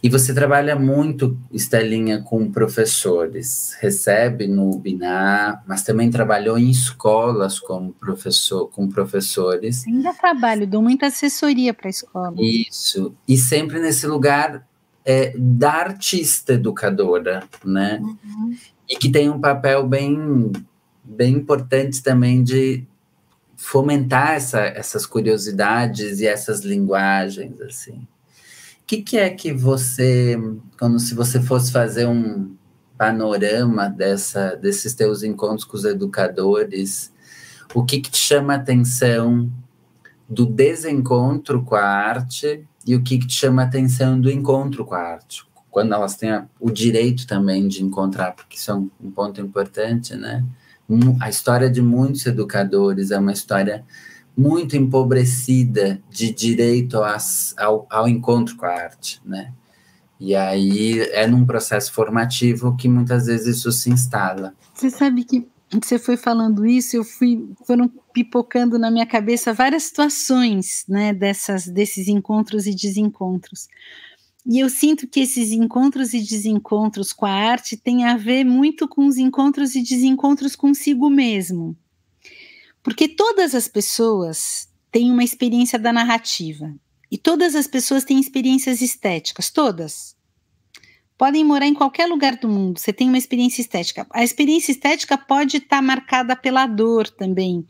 E 0.04 0.10
você 0.10 0.34
trabalha 0.34 0.76
muito, 0.76 1.38
Estelinha, 1.52 2.24
com 2.24 2.52
professores. 2.52 3.78
Recebe 3.80 4.48
no 4.48 4.80
Binar, 4.80 5.64
mas 5.68 5.84
também 5.84 6.10
trabalhou 6.10 6.58
em 6.58 6.72
escolas 6.72 7.60
como 7.60 7.94
professor, 7.94 8.68
com 8.68 8.90
professores. 8.90 9.86
Ainda 9.86 10.12
trabalho, 10.14 10.66
dou 10.66 10.82
muita 10.82 11.06
assessoria 11.08 11.72
para 11.72 11.88
a 11.88 11.92
escola. 11.92 12.34
Isso. 12.40 13.14
E 13.28 13.38
sempre 13.38 13.80
nesse 13.80 14.08
lugar 14.08 14.68
é, 15.06 15.34
da 15.38 15.74
artista 15.74 16.54
educadora, 16.54 17.44
né? 17.64 18.00
Uhum. 18.02 18.58
E 18.90 18.96
que 18.96 19.12
tem 19.12 19.30
um 19.30 19.40
papel 19.40 19.88
bem, 19.88 20.52
bem 21.04 21.36
importante 21.36 22.02
também 22.02 22.44
de 22.44 22.88
fomentar 23.56 24.32
essa, 24.32 24.62
essas 24.62 25.06
curiosidades 25.06 26.20
e 26.22 26.26
essas 26.26 26.62
linguagens, 26.62 27.62
assim 27.62 28.08
que, 28.92 29.02
que 29.02 29.18
é 29.18 29.30
que 29.30 29.54
você, 29.54 30.38
quando 30.78 31.00
se 31.00 31.16
você 31.16 31.42
fosse 31.42 31.72
fazer 31.72 32.06
um 32.08 32.54
panorama 32.98 33.88
dessa, 33.88 34.58
desses 34.58 34.94
teus 34.94 35.24
encontros 35.24 35.64
com 35.64 35.78
os 35.78 35.86
educadores, 35.86 37.10
o 37.74 37.86
que, 37.86 38.02
que 38.02 38.12
te 38.12 38.18
chama 38.18 38.52
a 38.52 38.58
atenção 38.58 39.50
do 40.28 40.46
desencontro 40.46 41.64
com 41.64 41.76
a 41.76 41.86
arte 41.86 42.68
e 42.86 42.94
o 42.94 43.02
que, 43.02 43.18
que 43.18 43.28
te 43.28 43.36
chama 43.36 43.62
a 43.62 43.66
atenção 43.66 44.20
do 44.20 44.30
encontro 44.30 44.84
com 44.84 44.96
a 44.96 45.00
arte? 45.00 45.46
Quando 45.70 45.94
elas 45.94 46.18
têm 46.18 46.32
a, 46.32 46.46
o 46.60 46.70
direito 46.70 47.26
também 47.26 47.70
de 47.70 47.82
encontrar, 47.82 48.34
porque 48.34 48.58
isso 48.58 48.72
é 48.72 48.76
um, 48.76 48.92
um 49.02 49.10
ponto 49.10 49.40
importante, 49.40 50.18
né? 50.18 50.46
a 51.22 51.30
história 51.30 51.70
de 51.70 51.82
muitos 51.82 52.26
educadores 52.26 53.12
é 53.12 53.18
uma 53.18 53.32
história 53.32 53.86
muito 54.42 54.76
empobrecida 54.76 56.02
de 56.10 56.32
direito 56.32 56.98
ao, 57.58 57.88
ao 57.90 58.08
encontro 58.08 58.56
com 58.56 58.66
a 58.66 58.72
arte, 58.72 59.22
né? 59.24 59.54
E 60.20 60.36
aí 60.36 61.00
é 61.14 61.26
num 61.28 61.46
processo 61.46 61.92
formativo 61.94 62.76
que 62.76 62.88
muitas 62.88 63.26
vezes 63.26 63.58
isso 63.58 63.72
se 63.72 63.90
instala. 63.90 64.54
Você 64.74 64.90
sabe 64.90 65.24
que 65.24 65.48
você 65.82 65.98
foi 65.98 66.18
falando 66.18 66.66
isso, 66.66 66.96
eu 66.96 67.04
fui 67.04 67.50
foram 67.66 67.90
pipocando 68.14 68.78
na 68.78 68.92
minha 68.92 69.06
cabeça 69.06 69.54
várias 69.54 69.84
situações, 69.84 70.84
né, 70.88 71.14
dessas 71.14 71.66
desses 71.66 72.08
encontros 72.08 72.68
e 72.68 72.76
desencontros. 72.76 73.68
E 74.46 74.60
eu 74.60 74.70
sinto 74.70 75.08
que 75.08 75.22
esses 75.22 75.52
encontros 75.52 76.14
e 76.14 76.20
desencontros 76.20 77.14
com 77.14 77.26
a 77.26 77.32
arte 77.32 77.78
têm 77.78 78.06
a 78.06 78.18
ver 78.18 78.44
muito 78.44 78.88
com 78.88 79.06
os 79.08 79.18
encontros 79.18 79.76
e 79.76 79.84
desencontros 79.84 80.56
consigo 80.56 81.10
mesmo. 81.10 81.76
Porque 82.84 83.08
todas 83.08 83.54
as 83.54 83.68
pessoas 83.68 84.68
têm 84.92 85.12
uma 85.12 85.24
experiência 85.24 85.80
da 85.80 85.94
narrativa. 85.94 86.74
E 87.12 87.18
todas 87.18 87.56
as 87.56 87.68
pessoas 87.68 88.04
têm 88.04 88.20
experiências 88.20 88.82
estéticas, 88.82 89.50
todas. 89.50 90.16
Podem 91.18 91.44
morar 91.44 91.68
em 91.68 91.74
qualquer 91.74 92.08
lugar 92.08 92.38
do 92.38 92.48
mundo, 92.48 92.80
você 92.80 92.92
tem 92.92 93.08
uma 93.08 93.18
experiência 93.18 93.62
estética. 93.62 94.08
A 94.12 94.24
experiência 94.24 94.72
estética 94.72 95.18
pode 95.18 95.58
estar 95.58 95.78
tá 95.78 95.82
marcada 95.82 96.36
pela 96.36 96.66
dor 96.66 97.08
também, 97.10 97.68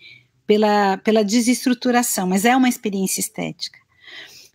pela, 0.48 0.98
pela 0.98 1.24
desestruturação, 1.24 2.28
mas 2.28 2.46
é 2.46 2.56
uma 2.56 2.70
experiência 2.70 3.20
estética. 3.20 3.80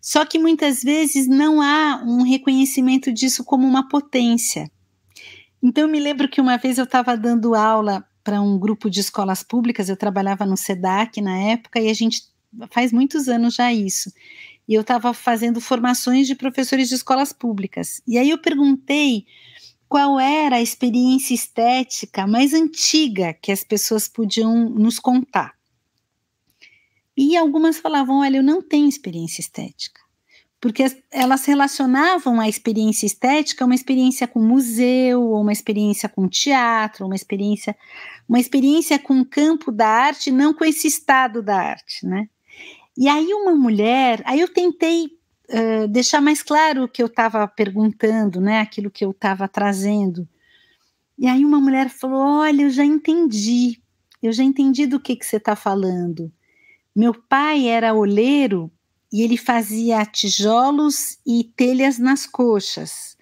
Só 0.01 0.25
que 0.25 0.39
muitas 0.39 0.85
vezes 0.85 1.27
não 1.27 1.61
há 1.61 2.01
um 2.07 2.23
reconhecimento 2.23 3.13
disso 3.13 3.45
como 3.45 3.67
uma 3.67 3.89
potência. 3.89 4.71
Então, 5.61 5.85
eu 5.85 5.89
me 5.89 5.99
lembro 5.99 6.29
que 6.29 6.41
uma 6.41 6.57
vez 6.57 6.79
eu 6.79 6.85
estava 6.85 7.17
dando 7.17 7.57
aula 7.57 8.07
para 8.27 8.43
um 8.43 8.59
grupo 8.59 8.91
de 8.91 8.99
escolas 8.99 9.45
públicas, 9.45 9.89
eu 9.89 9.97
trabalhava 9.97 10.45
no 10.45 10.57
SEDAC 10.57 11.21
na 11.21 11.39
época, 11.39 11.79
e 11.79 11.89
a 11.89 11.95
gente 11.95 12.23
faz 12.73 12.91
muitos 12.93 13.29
anos 13.29 13.55
já 13.55 13.73
isso. 13.73 14.11
E 14.69 14.75
eu 14.75 14.81
estava 14.81 15.15
fazendo 15.15 15.61
formações 15.61 16.27
de 16.27 16.35
professores 16.35 16.89
de 16.89 16.97
escolas 16.97 17.33
públicas. 17.33 18.03
E 18.05 18.19
aí 18.19 18.29
eu 18.29 18.39
perguntei 18.39 19.27
qual 19.89 20.19
era 20.19 20.57
a 20.57 20.61
experiência 20.61 21.35
estética 21.35 22.27
mais 22.27 22.53
antiga 22.53 23.33
que 23.33 23.53
as 23.53 23.63
pessoas 23.63 24.09
podiam 24.09 24.71
nos 24.71 24.99
contar. 24.99 25.55
E 27.17 27.37
algumas 27.37 27.79
falavam: 27.79 28.23
olha, 28.23 28.39
eu 28.39 28.43
não 28.43 28.61
tenho 28.61 28.89
experiência 28.89 29.41
estética 29.41 30.01
porque 30.67 30.85
elas 31.13 31.45
relacionavam 31.45 32.41
a 32.41 32.49
experiência 32.49 33.07
estética 33.07 33.65
a 33.65 33.67
uma 33.67 33.75
experiência 33.75 34.27
com 34.27 34.41
museu, 34.41 35.23
ou 35.23 35.41
uma 35.41 35.53
experiência 35.53 36.09
com 36.09 36.29
teatro, 36.29 37.07
uma 37.07 37.15
experiência, 37.15 37.77
uma 38.29 38.41
experiência 38.41 38.99
com 38.99 39.21
o 39.21 39.27
campo 39.27 39.71
da 39.71 39.89
arte, 39.89 40.31
não 40.31 40.53
com 40.53 40.65
esse 40.65 40.89
estado 40.89 41.43
da 41.43 41.57
arte, 41.57 42.05
né? 42.05 42.29
E 42.97 43.09
aí 43.09 43.33
uma 43.35 43.55
mulher, 43.55 44.23
aí 44.25 44.41
eu 44.41 44.49
tentei 44.49 45.05
uh, 45.05 45.89
deixar 45.89 46.21
mais 46.21 46.43
claro 46.43 46.85
o 46.85 46.89
que 46.89 47.03
eu 47.03 47.07
estava 47.07 47.47
perguntando, 47.47 48.41
né? 48.41 48.61
Aquilo 48.61 48.91
que 48.91 49.05
eu 49.05 49.11
estava 49.11 49.47
trazendo. 49.47 50.27
E 51.19 51.27
aí 51.27 51.45
uma 51.45 51.61
mulher 51.61 51.89
falou: 51.89 52.41
Olha, 52.41 52.63
eu 52.63 52.71
já 52.71 52.85
entendi, 52.85 53.81
eu 54.23 54.33
já 54.33 54.43
entendi 54.43 54.87
do 54.87 55.01
que, 55.01 55.17
que 55.17 55.27
você 55.27 55.37
está 55.37 55.55
falando. 55.55 56.33
Meu 56.95 57.13
pai 57.13 57.69
era 57.69 57.95
oleiro 57.95 58.71
e 59.13 59.23
ele 59.23 59.37
fazia 59.37 60.05
tijolos 60.05 61.19
e 61.27 61.45
telhas 61.57 61.99
nas 61.99 62.27
coxas. 62.27 63.16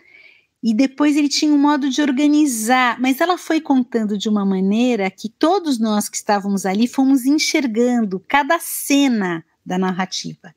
E 0.66 0.72
depois 0.72 1.14
ele 1.14 1.28
tinha 1.28 1.52
um 1.52 1.58
modo 1.58 1.90
de 1.90 2.00
organizar, 2.00 2.98
mas 2.98 3.20
ela 3.20 3.36
foi 3.36 3.60
contando 3.60 4.16
de 4.16 4.30
uma 4.30 4.46
maneira 4.46 5.10
que 5.10 5.28
todos 5.28 5.78
nós 5.78 6.08
que 6.08 6.16
estávamos 6.16 6.64
ali 6.64 6.88
fomos 6.88 7.26
enxergando 7.26 8.18
cada 8.26 8.58
cena 8.58 9.44
da 9.64 9.76
narrativa. 9.76 10.54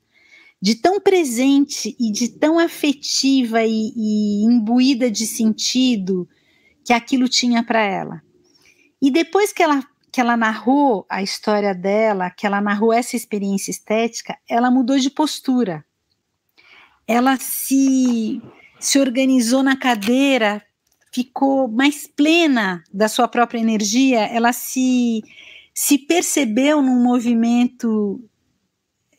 de 0.61 0.75
tão 0.75 0.99
presente 0.99 1.93
e 1.99 2.09
de 2.11 2.29
tão 2.29 2.57
afetiva 2.57 3.63
e, 3.63 3.91
e 3.95 4.43
imbuída 4.45 5.11
de 5.11 5.27
sentido 5.27 6.27
que 6.85 6.93
aquilo 6.93 7.27
tinha 7.27 7.61
para 7.61 7.81
ela. 7.81 8.23
E 9.01 9.11
depois 9.11 9.51
que 9.51 9.61
ela, 9.61 9.83
que 10.11 10.21
ela 10.21 10.35
narrou 10.37 11.05
a 11.09 11.21
história 11.21 11.75
dela, 11.75 12.31
que 12.31 12.47
ela 12.47 12.61
narrou 12.61 12.91
essa 12.93 13.15
experiência 13.15 13.71
estética, 13.71 14.35
ela 14.49 14.71
mudou 14.71 14.97
de 14.97 15.11
postura. 15.11 15.85
Ela 17.05 17.37
se, 17.37 18.41
se 18.79 18.99
organizou 18.99 19.63
na 19.63 19.75
cadeira, 19.75 20.63
ficou 21.11 21.67
mais 21.67 22.07
plena 22.07 22.83
da 22.93 23.07
sua 23.07 23.27
própria 23.27 23.59
energia, 23.59 24.21
ela 24.21 24.53
se, 24.53 25.23
se 25.73 25.97
percebeu 25.97 26.81
num 26.81 27.01
movimento 27.01 28.23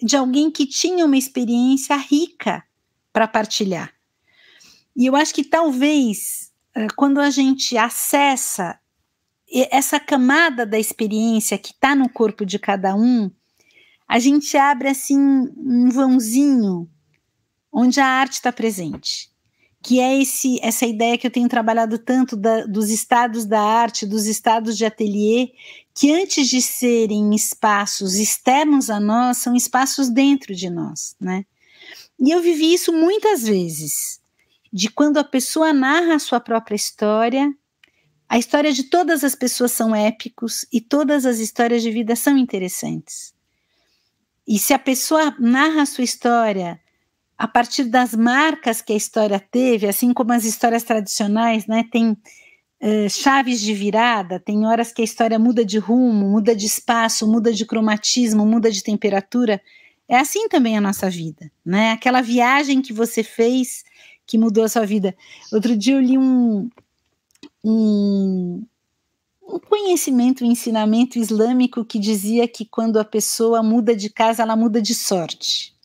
de 0.01 0.17
alguém 0.17 0.51
que 0.51 0.67
tinha 0.67 1.05
uma 1.05 1.17
experiência 1.17 1.97
rica 1.97 2.63
para 3.13 3.27
partilhar. 3.27 3.93
E 4.97 5.07
eu 5.07 5.17
acho 5.17 5.35
que 5.35 5.45
talvez 5.45 6.53
eh, 6.75 6.87
quando 6.97 7.21
a 7.21 7.31
gente 7.31 7.77
acessa 7.77 8.79
essa 9.71 9.99
camada 9.99 10.67
da 10.67 10.79
experiência 10.79 11.57
que 11.57 11.73
está 11.73 11.95
no 11.95 12.09
corpo 12.09 12.45
de 12.45 12.59
cada 12.59 12.95
um, 12.95 13.31
a 14.07 14.19
gente 14.19 14.57
abre 14.57 14.89
assim 14.89 15.19
um 15.19 15.89
vãozinho 15.91 16.89
onde 17.73 18.01
a 18.01 18.07
arte 18.07 18.35
está 18.35 18.53
presente, 18.53 19.31
que 19.83 20.01
é 20.01 20.21
esse 20.21 20.59
essa 20.63 20.87
ideia 20.87 21.17
que 21.17 21.27
eu 21.27 21.31
tenho 21.31 21.49
trabalhado 21.49 21.99
tanto 21.99 22.37
da, 22.37 22.67
dos 22.67 22.91
estados 22.91 23.45
da 23.47 23.61
arte, 23.61 24.07
dos 24.07 24.27
estados 24.27 24.77
de 24.77 24.85
ateliê, 24.85 25.53
que 25.95 26.13
antes 26.13 26.49
de 26.49 26.61
serem 26.61 27.35
espaços 27.35 28.15
externos 28.15 28.91
a 28.91 29.01
nós, 29.01 29.39
são 29.39 29.55
espaços 29.55 30.09
dentro 30.09 30.55
de 30.55 30.69
nós, 30.69 31.15
né? 31.21 31.45
E 32.21 32.31
eu 32.31 32.43
vivi 32.43 32.75
isso 32.75 32.93
muitas 32.93 33.45
vezes, 33.45 34.21
de 34.73 34.91
quando 34.91 35.19
a 35.19 35.25
pessoa 35.25 35.73
narra 35.73 36.17
a 36.17 36.19
sua 36.19 36.41
própria 36.41 36.75
história, 36.75 37.53
a 38.29 38.39
história 38.39 38.73
de 38.73 38.85
todas 38.85 39.25
as 39.25 39.35
pessoas 39.35 39.73
são 39.73 39.95
épicos 39.95 40.67
e 40.73 40.81
todas 40.81 41.25
as 41.25 41.39
histórias 41.39 41.83
de 41.83 41.91
vida 41.91 42.15
são 42.15 42.37
interessantes. 42.37 43.33
E 44.47 44.59
se 44.59 44.75
a 44.75 44.79
pessoa 44.79 45.35
narra 45.39 45.83
a 45.83 45.87
sua 45.87 46.05
história 46.05 46.81
a 47.39 47.47
partir 47.47 47.85
das 47.85 48.15
marcas 48.15 48.83
que 48.83 48.93
a 48.93 48.97
história 48.97 49.39
teve, 49.39 49.87
assim 49.87 50.13
como 50.13 50.33
as 50.33 50.45
histórias 50.45 50.83
tradicionais, 50.83 51.69
né, 51.69 51.85
tem 51.91 52.11
uh, 52.11 53.09
chaves 53.09 53.61
de 53.61 53.73
virada, 53.73 54.41
tem 54.41 54.67
horas 54.67 54.93
que 54.93 55.03
a 55.03 55.05
história 55.05 55.39
muda 55.39 55.65
de 55.65 55.79
rumo, 55.79 56.29
muda 56.29 56.55
de 56.55 56.67
espaço, 56.67 57.31
muda 57.31 57.53
de 57.53 57.65
cromatismo, 57.65 58.45
muda 58.45 58.73
de 58.73 58.83
temperatura. 58.83 59.63
É 60.09 60.17
assim 60.19 60.49
também 60.49 60.77
a 60.77 60.81
nossa 60.81 61.09
vida, 61.09 61.51
né? 61.65 61.93
Aquela 61.93 62.23
viagem 62.23 62.83
que 62.83 62.93
você 62.93 63.23
fez 63.23 63.85
que 64.27 64.37
mudou 64.37 64.65
a 64.65 64.69
sua 64.69 64.85
vida. 64.85 65.15
Outro 65.53 65.77
dia 65.77 65.95
eu 65.95 66.01
li 66.01 66.19
um, 66.19 66.69
um, 67.65 68.65
um 69.43 69.59
conhecimento, 69.61 70.45
um 70.45 70.51
ensinamento 70.51 71.19
islâmico 71.19 71.85
que 71.85 71.99
dizia 71.99 72.49
que 72.49 72.65
quando 72.65 72.99
a 72.99 73.05
pessoa 73.05 73.63
muda 73.63 73.95
de 73.95 74.11
casa, 74.11 74.43
ela 74.43 74.57
muda 74.57 74.83
de 74.83 74.95
sorte. 74.95 75.78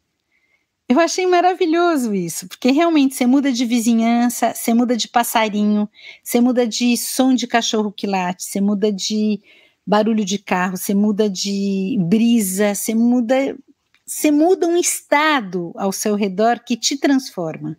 Eu 0.89 0.99
achei 0.99 1.25
maravilhoso 1.25 2.13
isso, 2.13 2.47
porque 2.47 2.69
realmente 2.69 3.15
você 3.15 3.25
muda 3.25 3.51
de 3.51 3.65
vizinhança, 3.65 4.53
você 4.53 4.73
muda 4.73 4.97
de 4.97 5.07
passarinho, 5.07 5.89
você 6.21 6.41
muda 6.41 6.67
de 6.67 6.97
som 6.97 7.33
de 7.33 7.47
cachorro 7.47 7.91
que 7.91 8.05
late, 8.05 8.43
você 8.43 8.59
muda 8.59 8.91
de 8.91 9.41
barulho 9.87 10.25
de 10.25 10.37
carro, 10.37 10.75
você 10.75 10.93
muda 10.93 11.29
de 11.29 11.97
brisa, 12.01 12.75
você 12.75 12.93
muda, 12.93 13.57
você 14.05 14.29
muda 14.29 14.67
um 14.67 14.75
estado 14.75 15.71
ao 15.75 15.93
seu 15.93 16.15
redor 16.15 16.59
que 16.65 16.75
te 16.75 16.97
transforma. 16.97 17.77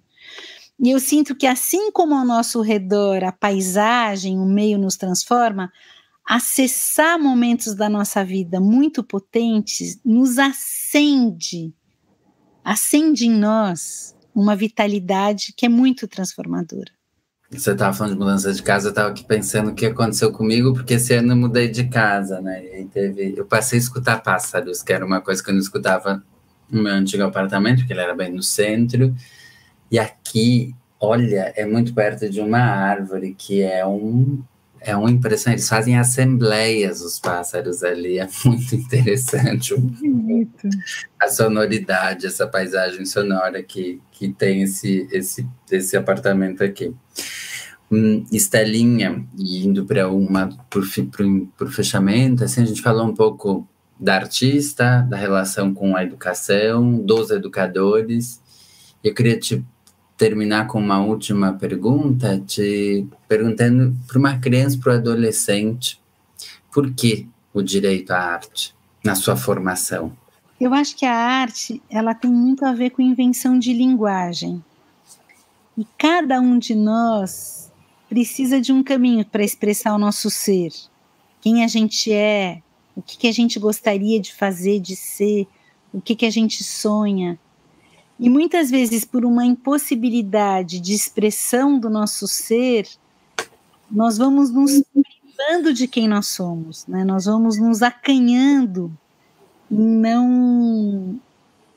E 0.81 0.91
eu 0.91 0.99
sinto 0.99 1.37
que 1.37 1.47
assim 1.47 1.93
como 1.93 2.15
ao 2.15 2.25
nosso 2.25 2.63
redor 2.63 3.23
a 3.23 3.31
paisagem, 3.31 4.39
o 4.39 4.47
meio 4.47 4.79
nos 4.79 4.97
transforma, 4.97 5.71
acessar 6.27 7.19
momentos 7.19 7.75
da 7.75 7.89
nossa 7.89 8.25
vida 8.25 8.59
muito 8.61 9.05
potentes 9.05 10.01
nos 10.03 10.39
acende 10.39 11.75
acende 12.65 13.27
em 13.27 13.31
nós 13.31 14.17
uma 14.35 14.57
vitalidade 14.57 15.53
que 15.57 15.67
é 15.67 15.69
muito 15.69 16.09
transformadora. 16.09 16.91
Você 17.51 17.71
estava 17.71 17.95
falando 17.95 18.15
de 18.15 18.19
mudança 18.19 18.53
de 18.53 18.63
casa, 18.63 18.89
eu 18.89 18.91
estava 18.91 19.11
aqui 19.11 19.23
pensando 19.23 19.71
o 19.71 19.75
que 19.75 19.87
aconteceu 19.87 20.33
comigo, 20.33 20.73
porque 20.73 20.95
esse 20.95 21.15
ano 21.15 21.33
eu 21.33 21.37
mudei 21.37 21.69
de 21.69 21.85
casa, 21.85 22.41
né? 22.41 22.81
E 22.81 22.87
teve, 22.87 23.35
eu 23.37 23.45
passei 23.45 23.79
a 23.79 23.83
escutar 23.83 24.23
pássaros, 24.23 24.83
que 24.83 24.93
era 24.93 25.07
uma 25.07 25.21
coisa 25.21 25.43
que 25.43 25.51
eu 25.51 25.55
não 25.55 25.61
escutava 25.61 26.25
no 26.69 26.83
meu 26.83 26.93
antigo 26.93 27.23
apartamento, 27.23 27.79
porque 27.79 27.93
ele 27.93 28.01
era 28.01 28.15
bem 28.15 28.33
no 28.33 28.43
centro. 28.43 29.15
E 29.89 29.99
aqui, 29.99 30.75
olha, 30.99 31.53
é 31.55 31.65
muito 31.65 31.95
perto 31.95 32.29
de 32.29 32.41
uma 32.41 32.59
árvore 32.59 33.35
que 33.35 33.63
é 33.63 33.87
um 33.87 34.43
é 34.85 34.95
um 34.97 35.09
impressionante. 35.09 35.61
Eles 35.61 35.69
fazem 35.69 35.99
assembleias, 35.99 37.01
os 37.01 37.19
pássaros 37.19 37.83
ali. 37.83 38.19
É 38.19 38.29
muito 38.45 38.75
interessante. 38.77 39.75
Bonito. 39.75 40.69
A 41.21 41.29
sonoridade, 41.29 42.27
essa 42.27 42.47
paisagem 42.47 43.05
sonora 43.07 43.63
que, 43.63 44.01
que 44.13 44.29
tem 44.29 44.63
esse, 44.63 45.09
esse, 45.11 45.47
esse 45.71 45.97
apartamento 45.97 46.63
aqui. 46.63 46.95
Hum, 47.91 48.25
Estelinha, 48.31 49.27
indo 49.39 49.87
para 49.87 50.09
uma 50.09 50.49
por, 50.69 50.85
por, 51.11 51.27
por 51.57 51.71
fechamento, 51.71 52.45
assim, 52.45 52.63
a 52.63 52.67
gente 52.67 52.83
falou 52.83 53.07
um 53.07 53.15
pouco 53.15 53.67
da 53.99 54.17
artista, 54.17 55.07
da 55.09 55.17
relação 55.17 55.73
com 55.73 55.97
a 55.97 56.03
educação, 56.03 56.99
dos 56.99 57.31
educadores. 57.31 58.43
Eu 59.03 59.15
queria 59.15 59.39
te 59.39 59.65
terminar 60.17 60.67
com 60.67 60.79
uma 60.79 61.01
última 61.01 61.53
pergunta, 61.53 62.41
te 62.47 63.07
perguntando 63.29 63.97
para 64.07 64.19
uma 64.19 64.39
criança, 64.39 64.79
para 64.79 64.93
o 64.93 64.97
adolescente, 64.97 66.01
por 66.73 66.93
que 66.93 67.29
o 67.53 67.63
direito 67.63 68.11
à 68.13 68.19
arte 68.19 68.75
na 69.05 69.15
sua 69.15 69.37
formação? 69.37 70.13
Eu 70.61 70.73
acho 70.73 70.97
que 70.97 71.05
a 71.05 71.15
arte 71.15 71.83
ela 71.91 72.15
tem 72.15 72.31
muito 72.31 72.65
a 72.65 72.73
ver 72.73 72.91
com 72.91 73.03
invenção 73.03 73.59
de 73.59 73.73
linguagem. 73.73 74.65
E 75.77 75.85
cada 75.99 76.41
um 76.41 76.59
de 76.59 76.75
nós 76.75 77.73
precisa 78.09 78.61
de 78.61 78.73
um 78.73 78.83
caminho 78.83 79.25
para 79.25 79.43
expressar 79.43 79.95
o 79.95 79.99
nosso 79.99 80.31
ser, 80.31 80.73
quem 81.41 81.65
a 81.65 81.67
gente 81.67 82.13
é, 82.13 82.63
o 82.95 83.03
que, 83.03 83.19
que 83.19 83.27
a 83.27 83.33
gente 83.33 83.59
gostaria 83.59 84.21
de 84.21 84.33
fazer, 84.33 84.79
de 84.79 84.95
ser, 84.95 85.47
o 85.93 86.01
que, 86.01 86.15
que 86.15 86.25
a 86.25 86.31
gente 86.31 86.63
sonha. 86.63 87.39
E 88.19 88.31
muitas 88.31 88.71
vezes, 88.71 89.05
por 89.05 89.25
uma 89.25 89.45
impossibilidade 89.45 90.79
de 90.79 90.93
expressão 90.93 91.79
do 91.79 91.91
nosso 91.91 92.29
ser, 92.29 92.87
nós 93.91 94.17
vamos 94.17 94.51
nos 94.51 94.83
privando 94.83 95.73
de 95.73 95.89
quem 95.89 96.07
nós 96.07 96.27
somos, 96.29 96.87
né? 96.87 97.05
nós 97.05 97.25
vamos 97.25 97.59
nos 97.59 97.83
acanhando 97.83 98.93
e 99.71 99.75
não, 99.75 101.21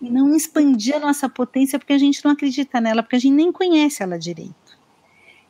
e 0.02 0.10
não 0.10 0.36
expandir 0.36 0.95
a 0.95 1.00
nossa 1.00 1.28
potência 1.28 1.80
porque 1.80 1.93
a 1.93 1.97
gente 1.97 2.23
não 2.23 2.32
acredita 2.32 2.80
nela, 2.80 3.02
porque 3.02 3.15
a 3.15 3.19
gente 3.19 3.34
nem 3.34 3.52
conhece 3.52 4.04
ela 4.04 4.17
direito. 4.19 4.78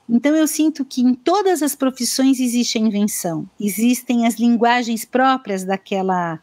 Então 0.09 0.33
eu 0.33 0.47
sinto 0.47 0.85
que 0.85 1.01
em 1.01 1.13
todas 1.13 1.61
as 1.61 1.75
profissões 1.75 2.39
existe 2.39 2.77
a 2.77 2.81
invenção, 2.81 3.47
existem 3.59 4.25
as 4.25 4.35
linguagens 4.35 5.03
próprias 5.03 5.65
daquela, 5.65 6.39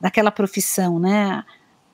daquela 0.00 0.30
profissão, 0.30 1.00
né? 1.00 1.44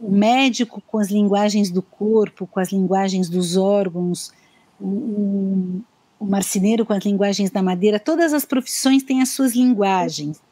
O 0.04 0.10
médico 0.10 0.82
com 0.86 0.98
as 0.98 1.10
linguagens 1.10 1.70
do 1.70 1.80
corpo, 1.80 2.46
com 2.46 2.60
as 2.60 2.70
linguagens 2.70 3.30
dos 3.30 3.56
órgãos, 3.56 4.30
o, 4.78 5.80
o 6.20 6.26
marceneiro 6.26 6.84
com 6.84 6.92
as 6.92 7.02
linguagens 7.02 7.50
da 7.50 7.62
madeira, 7.62 7.98
todas 7.98 8.34
as 8.34 8.44
profissões 8.44 9.02
têm 9.02 9.22
as 9.22 9.30
suas 9.30 9.54
linguagens. 9.54 10.42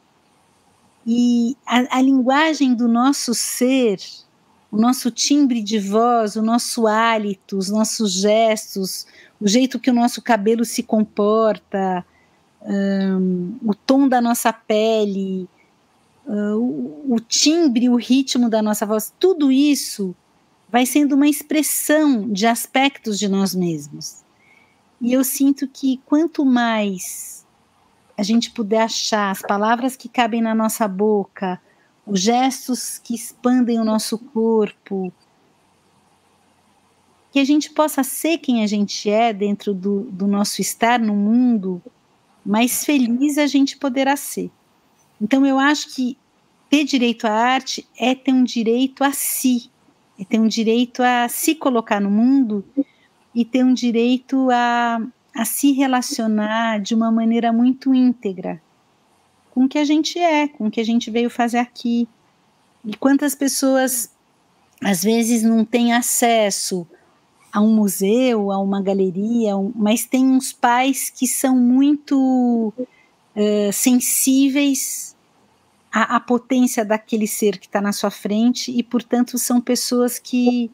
E 1.05 1.55
a, 1.67 1.97
a 1.97 2.01
linguagem 2.01 2.73
do 2.73 2.87
nosso 2.87 3.35
ser, 3.35 3.99
o 4.71 4.77
nosso 4.77 5.11
timbre 5.11 5.61
de 5.61 5.77
voz, 5.77 6.35
o 6.35 6.41
nosso 6.41 6.87
hálito, 6.87 7.55
os 7.55 7.69
nossos 7.69 8.11
gestos, 8.13 9.05
o 9.39 9.47
jeito 9.47 9.79
que 9.79 9.91
o 9.91 9.93
nosso 9.93 10.19
cabelo 10.19 10.65
se 10.65 10.81
comporta, 10.81 12.03
um, 12.61 13.55
o 13.63 13.75
tom 13.75 14.07
da 14.07 14.19
nossa 14.19 14.51
pele, 14.51 15.47
uh, 16.25 16.57
o, 16.57 17.15
o 17.15 17.19
timbre, 17.19 17.89
o 17.89 17.95
ritmo 17.95 18.49
da 18.49 18.61
nossa 18.61 18.85
voz, 18.85 19.13
tudo 19.19 19.51
isso 19.51 20.15
vai 20.69 20.85
sendo 20.85 21.15
uma 21.15 21.27
expressão 21.27 22.27
de 22.31 22.47
aspectos 22.47 23.19
de 23.19 23.27
nós 23.27 23.53
mesmos. 23.53 24.23
E 24.99 25.13
eu 25.13 25.23
sinto 25.23 25.67
que 25.67 26.01
quanto 26.05 26.45
mais 26.45 27.45
a 28.17 28.23
gente 28.23 28.51
puder 28.51 28.81
achar 28.81 29.31
as 29.31 29.41
palavras 29.41 29.95
que 29.95 30.07
cabem 30.07 30.41
na 30.41 30.55
nossa 30.55 30.87
boca, 30.87 31.61
os 32.05 32.21
gestos 32.21 32.97
que 32.97 33.13
expandem 33.13 33.79
o 33.79 33.83
nosso 33.83 34.17
corpo, 34.17 35.11
que 37.31 37.39
a 37.39 37.43
gente 37.43 37.71
possa 37.71 38.03
ser 38.03 38.37
quem 38.37 38.63
a 38.63 38.67
gente 38.67 39.09
é 39.09 39.33
dentro 39.33 39.73
do, 39.73 40.01
do 40.11 40.27
nosso 40.27 40.61
estar 40.61 40.99
no 40.99 41.15
mundo, 41.15 41.81
mais 42.45 42.85
feliz 42.85 43.37
a 43.37 43.47
gente 43.47 43.77
poderá 43.77 44.15
ser. 44.15 44.51
Então 45.21 45.45
eu 45.45 45.59
acho 45.59 45.93
que 45.93 46.17
ter 46.69 46.83
direito 46.83 47.25
à 47.25 47.31
arte 47.31 47.87
é 47.97 48.15
ter 48.15 48.33
um 48.33 48.43
direito 48.43 49.03
a 49.03 49.11
si, 49.11 49.71
e 50.17 50.25
tem 50.25 50.39
um 50.39 50.47
direito 50.47 51.01
a 51.01 51.27
se 51.27 51.55
colocar 51.55 51.99
no 51.99 52.09
mundo 52.09 52.63
e 53.33 53.43
tem 53.43 53.63
um 53.63 53.73
direito 53.73 54.49
a, 54.51 55.01
a 55.35 55.45
se 55.45 55.71
relacionar 55.71 56.79
de 56.79 56.93
uma 56.93 57.11
maneira 57.11 57.51
muito 57.51 57.93
íntegra 57.93 58.61
com 59.51 59.65
o 59.65 59.69
que 59.69 59.77
a 59.77 59.85
gente 59.85 60.17
é, 60.17 60.47
com 60.47 60.67
o 60.67 60.71
que 60.71 60.79
a 60.79 60.83
gente 60.83 61.11
veio 61.11 61.29
fazer 61.29 61.59
aqui. 61.59 62.07
E 62.83 62.95
quantas 62.95 63.35
pessoas 63.35 64.11
às 64.83 65.03
vezes 65.03 65.43
não 65.43 65.63
têm 65.63 65.93
acesso 65.93 66.87
a 67.51 67.61
um 67.61 67.75
museu, 67.75 68.51
a 68.51 68.57
uma 68.59 68.81
galeria, 68.81 69.53
mas 69.75 70.05
tem 70.05 70.25
uns 70.25 70.51
pais 70.51 71.09
que 71.09 71.27
são 71.27 71.55
muito 71.55 72.73
uh, 73.35 73.73
sensíveis 73.73 75.15
à, 75.91 76.15
à, 76.15 76.19
potência 76.19 76.83
daquele 76.83 77.27
ser 77.27 77.57
que 77.57 77.67
está 77.67 77.81
na 77.81 77.91
sua 77.91 78.09
frente 78.11 78.71
e, 78.71 78.81
portanto, 78.81 79.37
são 79.37 79.61
pessoas 79.61 80.17
que 80.19 80.71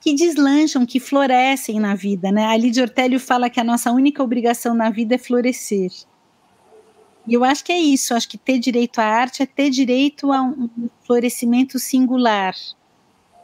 que 0.00 0.12
deslancham, 0.12 0.84
que 0.84 1.00
florescem 1.00 1.80
na 1.80 1.94
vida, 1.94 2.30
né? 2.30 2.44
A 2.44 2.56
Lídia 2.58 2.82
Ortélio 2.82 3.18
fala 3.18 3.48
que 3.48 3.58
a 3.58 3.64
nossa 3.64 3.90
única 3.90 4.22
obrigação 4.22 4.74
na 4.74 4.90
vida 4.90 5.14
é 5.14 5.18
florescer. 5.18 5.90
E 7.26 7.32
eu 7.32 7.42
acho 7.42 7.64
que 7.64 7.72
é 7.72 7.78
isso, 7.78 8.12
acho 8.12 8.28
que 8.28 8.36
ter 8.36 8.58
direito 8.58 8.98
à 8.98 9.04
arte 9.04 9.42
é 9.42 9.46
ter 9.46 9.70
direito 9.70 10.30
a 10.30 10.42
um 10.42 10.68
florescimento 11.06 11.78
singular, 11.78 12.54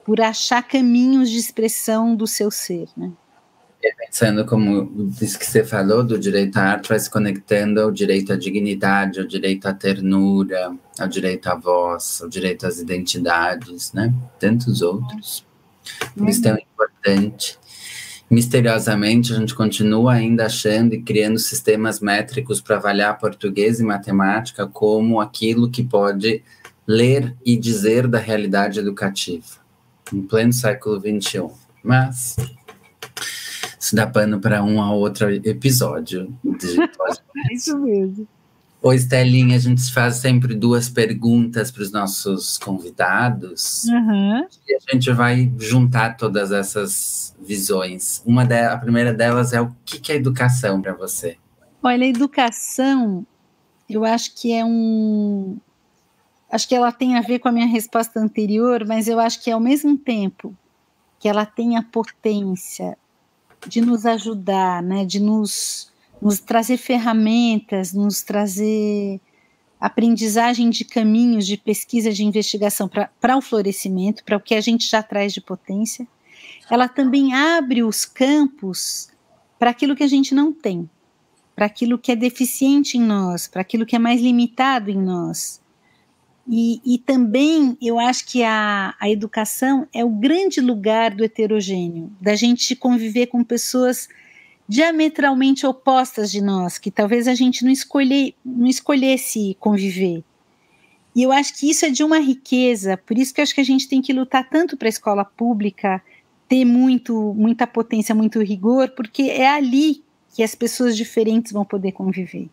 por 0.05 0.21
achar 0.21 0.63
caminhos 0.63 1.31
de 1.31 1.39
expressão 1.39 2.15
do 2.15 2.27
seu 2.27 2.51
ser, 2.51 2.89
né? 2.95 3.11
Pensando 3.81 4.45
como 4.45 5.11
isso 5.21 5.39
que 5.39 5.47
você 5.47 5.65
falou 5.65 6.05
do 6.05 6.19
direito 6.19 6.57
à 6.59 6.73
arte, 6.73 6.89
vai 6.89 6.99
se 6.99 7.09
conectando 7.09 7.81
ao 7.81 7.91
direito 7.91 8.33
à 8.33 8.37
dignidade, 8.37 9.21
ao 9.21 9.27
direito 9.27 9.67
à 9.67 9.73
ternura, 9.73 10.77
ao 10.99 11.09
direito 11.09 11.47
à 11.47 11.55
voz, 11.55 12.21
ao 12.23 12.29
direito 12.29 12.67
às 12.67 12.79
identidades, 12.79 13.93
né? 13.93 14.13
Tantos 14.39 14.83
outros. 14.83 15.47
Por 16.15 16.29
isso 16.29 16.41
é 16.41 16.51
tão 16.51 16.59
importante. 16.59 17.59
Misteriosamente, 18.29 19.33
a 19.33 19.37
gente 19.37 19.55
continua 19.55 20.13
ainda 20.13 20.47
achando 20.47 20.95
e 20.95 21.03
criando 21.03 21.39
sistemas 21.39 22.01
métricos 22.01 22.61
para 22.61 22.77
avaliar 22.77 23.19
português 23.19 23.81
e 23.81 23.85
matemática 23.85 24.67
como 24.67 25.21
aquilo 25.21 25.71
que 25.71 25.83
pode 25.83 26.43
ler 26.87 27.35
e 27.45 27.57
dizer 27.57 28.07
da 28.07 28.19
realidade 28.19 28.79
educativa 28.79 29.61
em 30.13 30.23
pleno 30.23 30.53
século 30.53 31.01
XXI. 31.01 31.49
Mas 31.83 32.37
isso 33.81 33.97
dá 33.97 34.07
pano 34.07 34.39
para 34.39 34.63
um 34.63 34.83
a 34.83 34.93
outro 34.93 35.31
episódio. 35.31 36.37
é 36.45 37.55
isso 37.55 37.79
mesmo. 37.79 38.29
Oi, 38.83 38.97
Estelinha, 38.97 39.57
a 39.57 39.59
gente 39.59 39.91
faz 39.93 40.17
sempre 40.17 40.55
duas 40.55 40.89
perguntas 40.91 41.71
para 41.71 41.83
os 41.83 41.91
nossos 41.91 42.59
convidados. 42.59 43.85
Uhum. 43.85 44.47
E 44.69 44.75
a 44.75 44.93
gente 44.93 45.11
vai 45.13 45.51
juntar 45.59 46.19
todas 46.19 46.53
essas 46.53 47.35
visões. 47.41 48.23
Uma 48.27 48.45
de, 48.45 48.59
a 48.59 48.77
primeira 48.77 49.15
delas 49.15 49.55
é 49.55 49.61
o 49.63 49.75
que, 49.85 49.99
que 49.99 50.13
é 50.13 50.17
educação 50.17 50.81
para 50.83 50.93
você? 50.93 51.39
Olha, 51.83 52.05
a 52.05 52.09
educação, 52.09 53.27
eu 53.89 54.05
acho 54.05 54.35
que 54.35 54.53
é 54.53 54.63
um, 54.63 55.57
acho 56.51 56.69
que 56.69 56.75
ela 56.75 56.93
tem 56.93 57.17
a 57.17 57.23
ver 57.23 57.39
com 57.39 57.49
a 57.49 57.53
minha 57.53 57.67
resposta 57.67 58.21
anterior, 58.21 58.85
mas 58.87 59.09
eu 59.09 59.19
acho 59.19 59.43
que 59.43 59.51
ao 59.51 59.61
mesmo 59.61 59.97
tempo 59.97 60.55
que 61.19 61.29
ela 61.29 61.47
tem 61.47 61.79
a 61.79 61.83
potência 61.83 62.97
de 63.67 63.81
nos 63.81 64.07
ajudar, 64.07 64.83
né, 64.83 65.05
de 65.05 65.21
nos, 65.21 65.93
nos 66.21 66.41
trazer 66.41 66.77
ferramentas, 66.77 67.93
nos 67.93 68.23
trazer 68.23 69.21
aprendizagem 69.81 70.69
de 70.69 70.85
caminhos 70.85 71.47
de 71.47 71.57
pesquisa, 71.57 72.13
de 72.13 72.23
investigação 72.23 72.89
para 72.89 73.37
o 73.37 73.41
florescimento, 73.41 74.23
para 74.25 74.37
o 74.37 74.41
que 74.41 74.55
a 74.55 74.61
gente 74.61 74.89
já 74.89 75.03
traz 75.03 75.33
de 75.33 75.41
potência, 75.41 76.07
ela 76.71 76.89
também 76.89 77.33
abre 77.33 77.83
os 77.83 78.05
campos 78.05 79.09
para 79.59 79.71
aquilo 79.71 79.97
que 79.97 80.03
a 80.03 80.09
gente 80.09 80.35
não 80.35 80.53
tem, 80.53 80.89
para 81.55 81.67
aquilo 81.67 81.99
que 81.99 82.13
é 82.13 82.17
deficiente 82.17 82.99
em 82.99 83.03
nós, 83.03 83.49
para 83.49 83.63
aquilo 83.63 83.87
que 83.87 83.97
é 83.97 83.99
mais 83.99 84.21
limitado 84.21 84.91
em 84.91 84.99
nós. 84.99 85.61
E, 86.53 86.81
e 86.85 86.99
também 86.99 87.79
eu 87.81 88.01
acho 88.01 88.27
que 88.27 88.43
a, 88.43 88.93
a 88.99 89.09
educação 89.09 89.87
é 89.95 90.05
o 90.05 90.09
grande 90.09 90.61
lugar 90.61 91.15
do 91.15 91.23
heterogêneo, 91.23 92.11
da 92.21 92.35
gente 92.35 92.75
conviver 92.75 93.27
com 93.27 93.45
pessoas 93.45 94.09
diametralmente 94.67 95.65
opostas 95.65 96.29
de 96.29 96.41
nós, 96.41 96.77
que 96.77 96.91
talvez 96.91 97.29
a 97.29 97.37
gente 97.37 97.65
não, 97.65 97.71
escolhe, 97.71 98.35
não 98.45 98.67
escolhesse 98.67 99.57
conviver. 99.61 100.25
E 101.15 101.23
eu 101.23 101.31
acho 101.31 101.57
que 101.57 101.71
isso 101.71 101.87
é 101.87 101.91
de 101.91 102.03
uma 102.03 102.19
riqueza, 102.19 102.97
por 102.97 103.17
isso 103.17 103.33
que 103.33 103.41
eu 103.41 103.45
acho 103.45 103.55
que 103.55 103.61
a 103.61 103.65
gente 103.65 103.89
tem 103.89 104.03
que 104.03 104.13
lutar 104.13 104.49
tanto 104.51 104.77
para 104.77 104.89
a 104.89 104.91
escola 104.91 105.25
pública 105.25 106.03
ter 106.49 106.65
muito, 106.65 107.33
muita 107.35 107.65
potência, 107.65 108.13
muito 108.13 108.43
rigor, 108.43 108.91
porque 108.91 109.23
é 109.23 109.47
ali 109.49 110.03
que 110.35 110.43
as 110.43 110.57
pessoas 110.57 110.97
diferentes 110.97 111.53
vão 111.53 111.65
poder 111.65 111.93
conviver. 111.93 112.49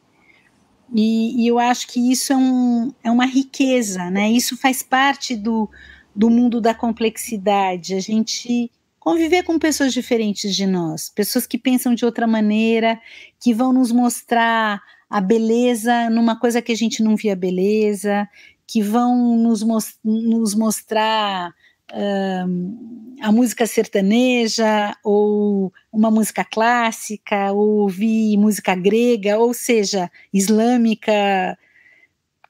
E, 0.94 1.44
e, 1.44 1.48
eu 1.48 1.60
acho 1.60 1.88
que 1.88 2.12
isso 2.12 2.32
é, 2.32 2.38
um, 2.38 2.94
é 3.04 3.12
uma 3.12 3.26
riqueza, 3.26 4.10
né? 4.10 4.32
Isso 4.32 4.56
faz 4.58 4.82
parte 4.82 5.36
do, 5.36 5.70
do 6.16 6.30
mundo 6.30 6.62
da 6.62 6.74
complexidade. 6.74 7.94
A 7.94 8.00
gente 8.00 8.72
conviver 9.00 9.44
com 9.44 9.60
pessoas 9.60 9.94
diferentes 9.94 10.56
de 10.56 10.66
nós, 10.66 11.10
pessoas 11.10 11.46
que 11.48 11.58
pensam 11.58 11.94
de 11.94 12.06
outra 12.06 12.28
maneira, 12.28 13.00
que 13.40 13.54
vão 13.54 13.72
nos 13.72 13.92
mostrar 13.92 14.82
a 15.10 15.22
beleza 15.22 16.10
numa 16.10 16.38
coisa 16.38 16.62
que 16.62 16.72
a 16.72 16.76
gente 16.76 17.02
não 17.02 17.16
via 17.16 17.36
beleza, 17.36 18.28
que 18.66 18.82
vão 18.82 19.38
nos, 19.38 19.64
nos 20.04 20.54
mostrar 20.54 21.54
a 21.92 23.32
música 23.32 23.66
sertaneja 23.66 24.96
ou 25.04 25.72
uma 25.92 26.12
música 26.12 26.44
clássica 26.44 27.52
ou 27.52 27.80
ouvir 27.82 28.38
música 28.38 28.76
grega, 28.76 29.38
ou 29.38 29.54
seja, 29.54 30.12
islâmica, 30.34 31.58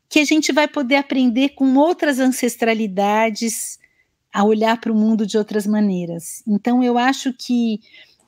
que 0.10 0.19
a 0.19 0.26
gente 0.26 0.52
vai 0.52 0.67
poder 0.67 0.95
aprender 0.95 1.50
com 1.50 1.76
outras 1.76 2.19
ancestralidades 2.19 3.80
a 4.34 4.43
olhar 4.43 4.80
para 4.80 4.91
o 4.91 4.95
mundo 4.95 5.26
de 5.26 5.38
outras 5.38 5.65
maneiras. 5.65 6.43
Então 6.47 6.84
eu 6.84 6.97
acho 6.97 7.34
que, 7.34 7.80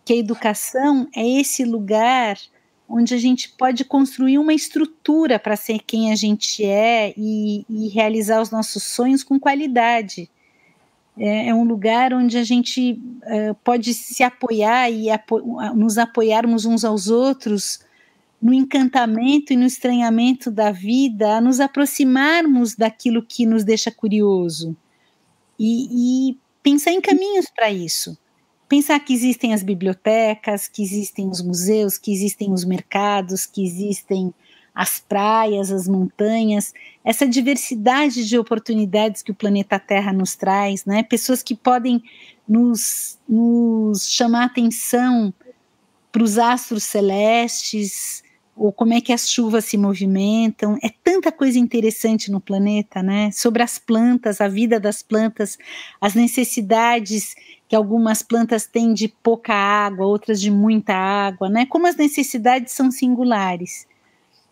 que 0.06 0.14
a 0.14 0.18
educação 0.18 1.08
é 1.16 1.28
esse 1.28 1.64
lugar 1.64 2.38
onde 2.88 3.14
a 3.14 3.18
gente 3.18 3.50
pode 3.50 3.86
construir 3.86 4.40
uma 4.40 4.54
estrutura 4.54 5.38
para 5.38 5.56
ser 5.56 5.80
quem 5.86 6.12
a 6.12 6.16
gente 6.16 6.66
é 6.66 7.14
e, 7.16 7.64
e 7.70 7.88
realizar 7.90 8.42
os 8.42 8.50
nossos 8.50 8.82
sonhos 8.84 9.24
com 9.24 9.40
qualidade 9.40 10.30
é, 11.20 11.50
é 11.50 11.54
um 11.54 11.64
lugar 11.64 12.14
onde 12.14 12.38
a 12.38 12.44
gente 12.44 12.94
uh, 12.94 13.54
pode 13.64 13.94
se 13.94 14.24
apoiar 14.24 14.90
e 14.90 15.10
apo 15.10 15.40
nos 15.76 15.98
apoiarmos 15.98 16.66
uns 16.66 16.86
aos 16.86 17.10
outros 17.10 17.80
no 18.42 18.54
encantamento 18.54 19.52
e 19.52 19.58
no 19.58 19.66
estranhamento 19.66 20.50
da 20.50 20.72
vida, 20.72 21.36
a 21.36 21.42
nos 21.42 21.60
aproximarmos 21.60 22.74
daquilo 22.74 23.22
que 23.22 23.46
nos 23.46 23.66
deixa 23.66 23.92
curioso 23.92 24.78
e, 25.60 26.30
e 26.32 26.38
pensar 26.64 26.92
em 26.92 27.02
caminhos 27.02 27.48
para 27.54 27.70
isso. 27.70 28.18
Pensar 28.70 29.00
que 29.00 29.14
existem 29.14 29.54
as 29.54 29.62
bibliotecas, 29.62 30.68
que 30.70 30.82
existem 30.82 31.28
os 31.28 31.42
museus, 31.42 31.98
que 31.98 32.14
existem 32.14 32.54
os 32.54 32.64
mercados, 32.64 33.46
que 33.46 33.66
existem 33.66 34.34
as 34.80 34.98
praias, 34.98 35.74
as 35.74 35.90
montanhas, 35.90 36.74
essa 37.04 37.28
diversidade 37.28 38.26
de 38.26 38.40
oportunidades 38.40 39.22
que 39.22 39.30
o 39.30 39.36
planeta 39.36 39.78
Terra 39.78 40.14
nos 40.14 40.38
traz, 40.38 40.86
né? 40.86 41.04
Pessoas 41.04 41.44
que 41.44 41.54
podem 41.54 42.02
nos, 42.48 43.20
nos 43.28 44.10
chamar 44.10 44.46
atenção 44.46 45.34
para 46.14 46.24
os 46.24 46.38
astros 46.38 46.86
celestes, 46.86 48.24
ou 48.56 48.72
como 48.72 48.94
é 48.94 49.02
que 49.02 49.12
as 49.12 49.30
chuvas 49.30 49.66
se 49.66 49.78
movimentam. 49.78 50.78
É 50.82 50.88
tanta 51.04 51.30
coisa 51.30 51.60
interessante 51.60 52.32
no 52.32 52.40
planeta, 52.40 53.04
né? 53.04 53.32
Sobre 53.34 53.62
as 53.62 53.78
plantas, 53.78 54.40
a 54.40 54.48
vida 54.48 54.80
das 54.80 55.04
plantas, 55.04 55.58
as 56.00 56.16
necessidades 56.16 57.36
que 57.68 57.76
algumas 57.76 58.22
plantas 58.22 58.66
têm 58.66 58.94
de 58.94 59.10
pouca 59.10 59.54
água, 59.54 60.06
outras 60.06 60.40
de 60.40 60.50
muita 60.50 60.94
água, 60.94 61.50
né? 61.50 61.66
Como 61.66 61.86
as 61.86 61.98
necessidades 61.98 62.72
são 62.72 62.90
singulares. 62.90 63.89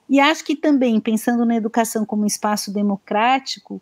E 0.09 0.19
acho 0.19 0.43
que 0.43 0.55
também, 0.55 0.99
pensando 0.99 1.45
na 1.45 1.55
educação 1.55 2.05
como 2.05 2.25
espaço 2.25 2.71
democrático, 2.71 3.81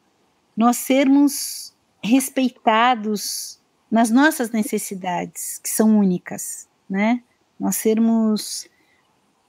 nós 0.58 0.78
sermos 0.78 1.74
respeitados 2.04 3.60
nas 3.92 4.10
nossas 4.10 4.52
necessidades, 4.52 5.60
que 5.60 5.70
são 5.70 6.00
únicas, 6.00 6.68
né? 6.90 7.22
Nós 7.60 7.76
sermos 7.76 8.68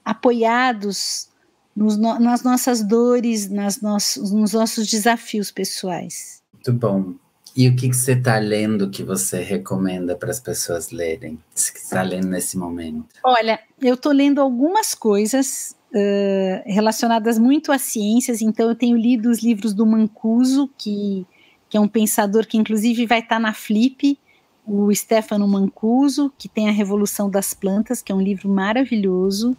apoiados 0.05 1.29
nos, 1.75 1.97
nas 1.97 2.43
nossas 2.43 2.81
dores, 2.83 3.49
nas 3.49 3.81
nossos, 3.81 4.31
nos 4.31 4.53
nossos 4.53 4.89
desafios 4.89 5.51
pessoais. 5.51 6.41
Muito 6.53 6.73
bom. 6.73 7.13
E 7.55 7.67
o 7.67 7.75
que, 7.75 7.89
que 7.89 7.95
você 7.95 8.13
está 8.13 8.37
lendo 8.37 8.89
que 8.89 9.03
você 9.03 9.41
recomenda 9.41 10.15
para 10.15 10.29
as 10.29 10.39
pessoas 10.39 10.91
lerem? 10.91 11.39
Que 11.53 11.79
está 11.79 12.03
lendo 12.03 12.27
nesse 12.27 12.57
momento? 12.57 13.07
Olha, 13.23 13.59
eu 13.81 13.95
estou 13.95 14.11
lendo 14.11 14.39
algumas 14.39 14.93
coisas 14.93 15.75
uh, 15.93 16.63
relacionadas 16.65 17.37
muito 17.37 17.71
às 17.71 17.81
ciências, 17.81 18.41
então 18.41 18.69
eu 18.69 18.75
tenho 18.75 18.97
lido 18.97 19.29
os 19.29 19.39
livros 19.39 19.73
do 19.73 19.85
Mancuso, 19.85 20.69
que, 20.77 21.25
que 21.69 21.77
é 21.77 21.79
um 21.79 21.87
pensador 21.87 22.45
que 22.47 22.57
inclusive 22.57 23.05
vai 23.05 23.19
estar 23.19 23.35
tá 23.35 23.39
na 23.39 23.53
Flip, 23.53 24.17
o 24.65 24.93
Stefano 24.93 25.47
Mancuso, 25.47 26.31
que 26.37 26.49
tem 26.49 26.67
a 26.67 26.73
Revolução 26.73 27.29
das 27.29 27.53
Plantas, 27.53 28.01
que 28.01 28.11
é 28.11 28.15
um 28.15 28.21
livro 28.21 28.49
maravilhoso, 28.49 29.55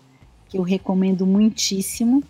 que 0.48 0.58
eu 0.58 0.62
recomendo 0.62 1.26
muitíssimo. 1.26 2.22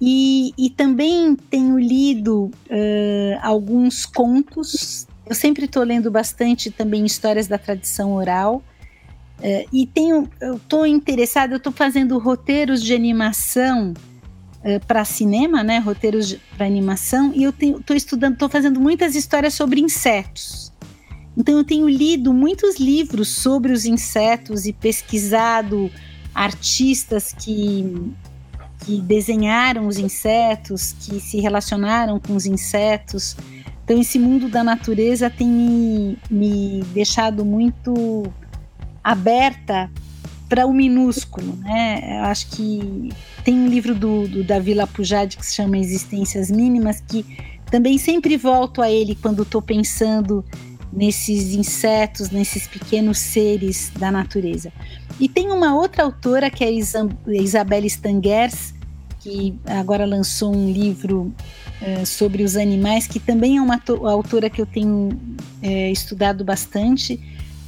E, 0.00 0.52
e 0.58 0.68
também 0.68 1.34
tenho 1.34 1.78
lido 1.78 2.50
uh, 2.66 3.38
alguns 3.40 4.04
contos. 4.04 5.06
Eu 5.24 5.34
sempre 5.34 5.64
estou 5.64 5.82
lendo 5.82 6.10
bastante 6.10 6.70
também 6.70 7.06
histórias 7.06 7.46
da 7.46 7.56
tradição 7.56 8.12
oral. 8.12 8.62
Uh, 9.38 9.68
e 9.72 9.86
tenho, 9.86 10.28
eu 10.40 10.56
estou 10.56 10.86
interessada, 10.86 11.52
eu 11.52 11.58
estou 11.58 11.72
fazendo 11.72 12.18
roteiros 12.18 12.82
de 12.82 12.94
animação 12.94 13.92
uh, 13.92 14.86
para 14.86 15.04
cinema, 15.04 15.62
né? 15.62 15.78
Roteiros 15.78 16.36
para 16.56 16.66
animação, 16.66 17.32
e 17.34 17.44
eu 17.44 17.50
estou 17.50 17.94
estudando, 17.94 18.34
estou 18.34 18.48
fazendo 18.48 18.80
muitas 18.80 19.14
histórias 19.14 19.54
sobre 19.54 19.80
insetos. 19.80 20.72
Então 21.36 21.58
eu 21.58 21.64
tenho 21.64 21.86
lido 21.86 22.32
muitos 22.32 22.78
livros 22.78 23.28
sobre 23.28 23.70
os 23.72 23.84
insetos 23.84 24.64
e 24.64 24.72
pesquisado 24.72 25.90
artistas 26.34 27.34
que 27.34 28.14
que 28.84 29.00
desenharam 29.00 29.88
os 29.88 29.98
insetos, 29.98 30.94
que 31.00 31.18
se 31.18 31.40
relacionaram 31.40 32.20
com 32.20 32.36
os 32.36 32.46
insetos. 32.46 33.36
Então, 33.84 34.00
esse 34.00 34.18
mundo 34.18 34.48
da 34.48 34.62
natureza 34.62 35.28
tem 35.28 35.48
me, 35.48 36.18
me 36.30 36.84
deixado 36.92 37.44
muito 37.44 38.32
aberta 39.06 39.88
para 40.48 40.66
o 40.66 40.72
minúsculo, 40.72 41.56
né? 41.56 42.18
Eu 42.18 42.24
acho 42.24 42.48
que 42.48 43.10
tem 43.44 43.54
um 43.54 43.68
livro 43.68 43.94
do, 43.94 44.26
do 44.26 44.42
Davi 44.42 44.74
Lapujade 44.74 45.36
que 45.36 45.46
se 45.46 45.54
chama 45.54 45.78
Existências 45.78 46.50
Mínimas, 46.50 47.00
que 47.00 47.24
também 47.70 47.98
sempre 47.98 48.36
volto 48.36 48.82
a 48.82 48.90
ele 48.90 49.14
quando 49.14 49.42
estou 49.42 49.62
pensando 49.62 50.44
nesses 50.92 51.54
insetos, 51.54 52.30
nesses 52.30 52.66
pequenos 52.66 53.18
seres 53.18 53.92
da 53.96 54.10
natureza. 54.10 54.72
E 55.20 55.28
tem 55.28 55.52
uma 55.52 55.76
outra 55.76 56.02
autora 56.02 56.50
que 56.50 56.64
é 56.64 56.70
Isabelle 56.72 57.86
Stangers, 57.86 58.74
que 59.20 59.54
agora 59.66 60.04
lançou 60.04 60.54
um 60.54 60.72
livro 60.72 61.32
é, 61.80 62.04
sobre 62.04 62.42
os 62.42 62.56
animais, 62.56 63.06
que 63.06 63.20
também 63.20 63.58
é 63.58 63.62
uma 63.62 63.80
autora 64.04 64.50
que 64.50 64.60
eu 64.60 64.66
tenho 64.66 65.10
é, 65.62 65.92
estudado 65.92 66.44
bastante. 66.44 67.20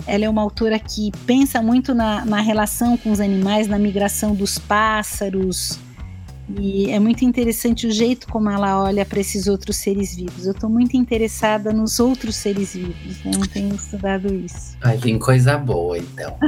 Ela 0.08 0.24
é 0.24 0.28
uma 0.28 0.42
autora 0.42 0.78
que 0.78 1.12
pensa 1.26 1.60
muito 1.60 1.94
na, 1.94 2.24
na 2.24 2.40
relação 2.40 2.96
com 2.96 3.12
os 3.12 3.20
animais, 3.20 3.68
na 3.68 3.78
migração 3.78 4.34
dos 4.34 4.58
pássaros, 4.58 5.78
e 6.56 6.90
é 6.90 6.98
muito 6.98 7.24
interessante 7.24 7.86
o 7.86 7.90
jeito 7.90 8.26
como 8.28 8.48
ela 8.48 8.82
olha 8.82 9.04
para 9.04 9.20
esses 9.20 9.46
outros 9.46 9.76
seres 9.76 10.16
vivos. 10.16 10.46
Eu 10.46 10.52
estou 10.52 10.70
muito 10.70 10.96
interessada 10.96 11.72
nos 11.72 12.00
outros 12.00 12.36
seres 12.36 12.74
vivos, 12.74 13.22
né? 13.22 13.32
eu 13.34 13.46
tenho 13.46 13.74
estudado 13.74 14.34
isso. 14.34 14.76
Ai, 14.80 14.96
tem 14.96 15.18
coisa 15.18 15.58
boa, 15.58 15.98
então. 15.98 16.38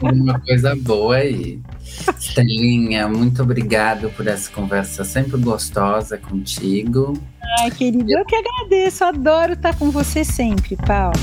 tem 0.00 0.20
uma 0.20 0.40
coisa 0.40 0.74
boa 0.74 1.16
aí. 1.16 1.60
Estelinha, 2.18 3.06
muito 3.06 3.42
obrigado 3.42 4.10
por 4.10 4.26
essa 4.26 4.50
conversa 4.50 5.04
sempre 5.04 5.40
gostosa 5.40 6.18
contigo. 6.18 7.16
Ai, 7.60 7.70
querido, 7.70 8.10
eu 8.10 8.24
que 8.24 8.34
agradeço. 8.34 9.04
Adoro 9.04 9.52
estar 9.52 9.78
com 9.78 9.90
você 9.90 10.24
sempre, 10.24 10.76
Paulo. 10.76 11.14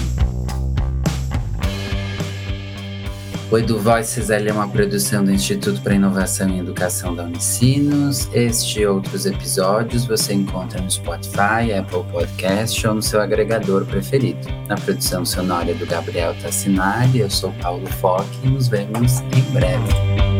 O 3.53 3.57
Edu 3.59 3.77
Voices 3.77 4.31
é 4.31 4.51
uma 4.51 4.67
produção 4.67 5.23
do 5.23 5.31
Instituto 5.31 5.79
para 5.83 5.93
Inovação 5.93 6.49
e 6.49 6.57
Educação 6.57 7.13
da 7.13 7.21
Unicinos. 7.21 8.27
Este 8.33 8.79
e 8.79 8.87
outros 8.87 9.27
episódios 9.27 10.07
você 10.07 10.33
encontra 10.33 10.81
no 10.81 10.89
Spotify, 10.89 11.71
Apple 11.77 12.03
Podcast 12.11 12.87
ou 12.87 12.95
no 12.95 13.01
seu 13.03 13.21
agregador 13.21 13.85
preferido. 13.85 14.47
Na 14.67 14.73
produção 14.73 15.23
sonora 15.23 15.71
do 15.71 15.85
Gabriel 15.85 16.33
Tassinari, 16.41 17.19
eu 17.19 17.29
sou 17.29 17.53
Paulo 17.61 17.85
Foque 17.85 18.39
e 18.43 18.47
nos 18.47 18.67
vemos 18.67 19.19
em 19.19 19.41
breve. 19.53 20.32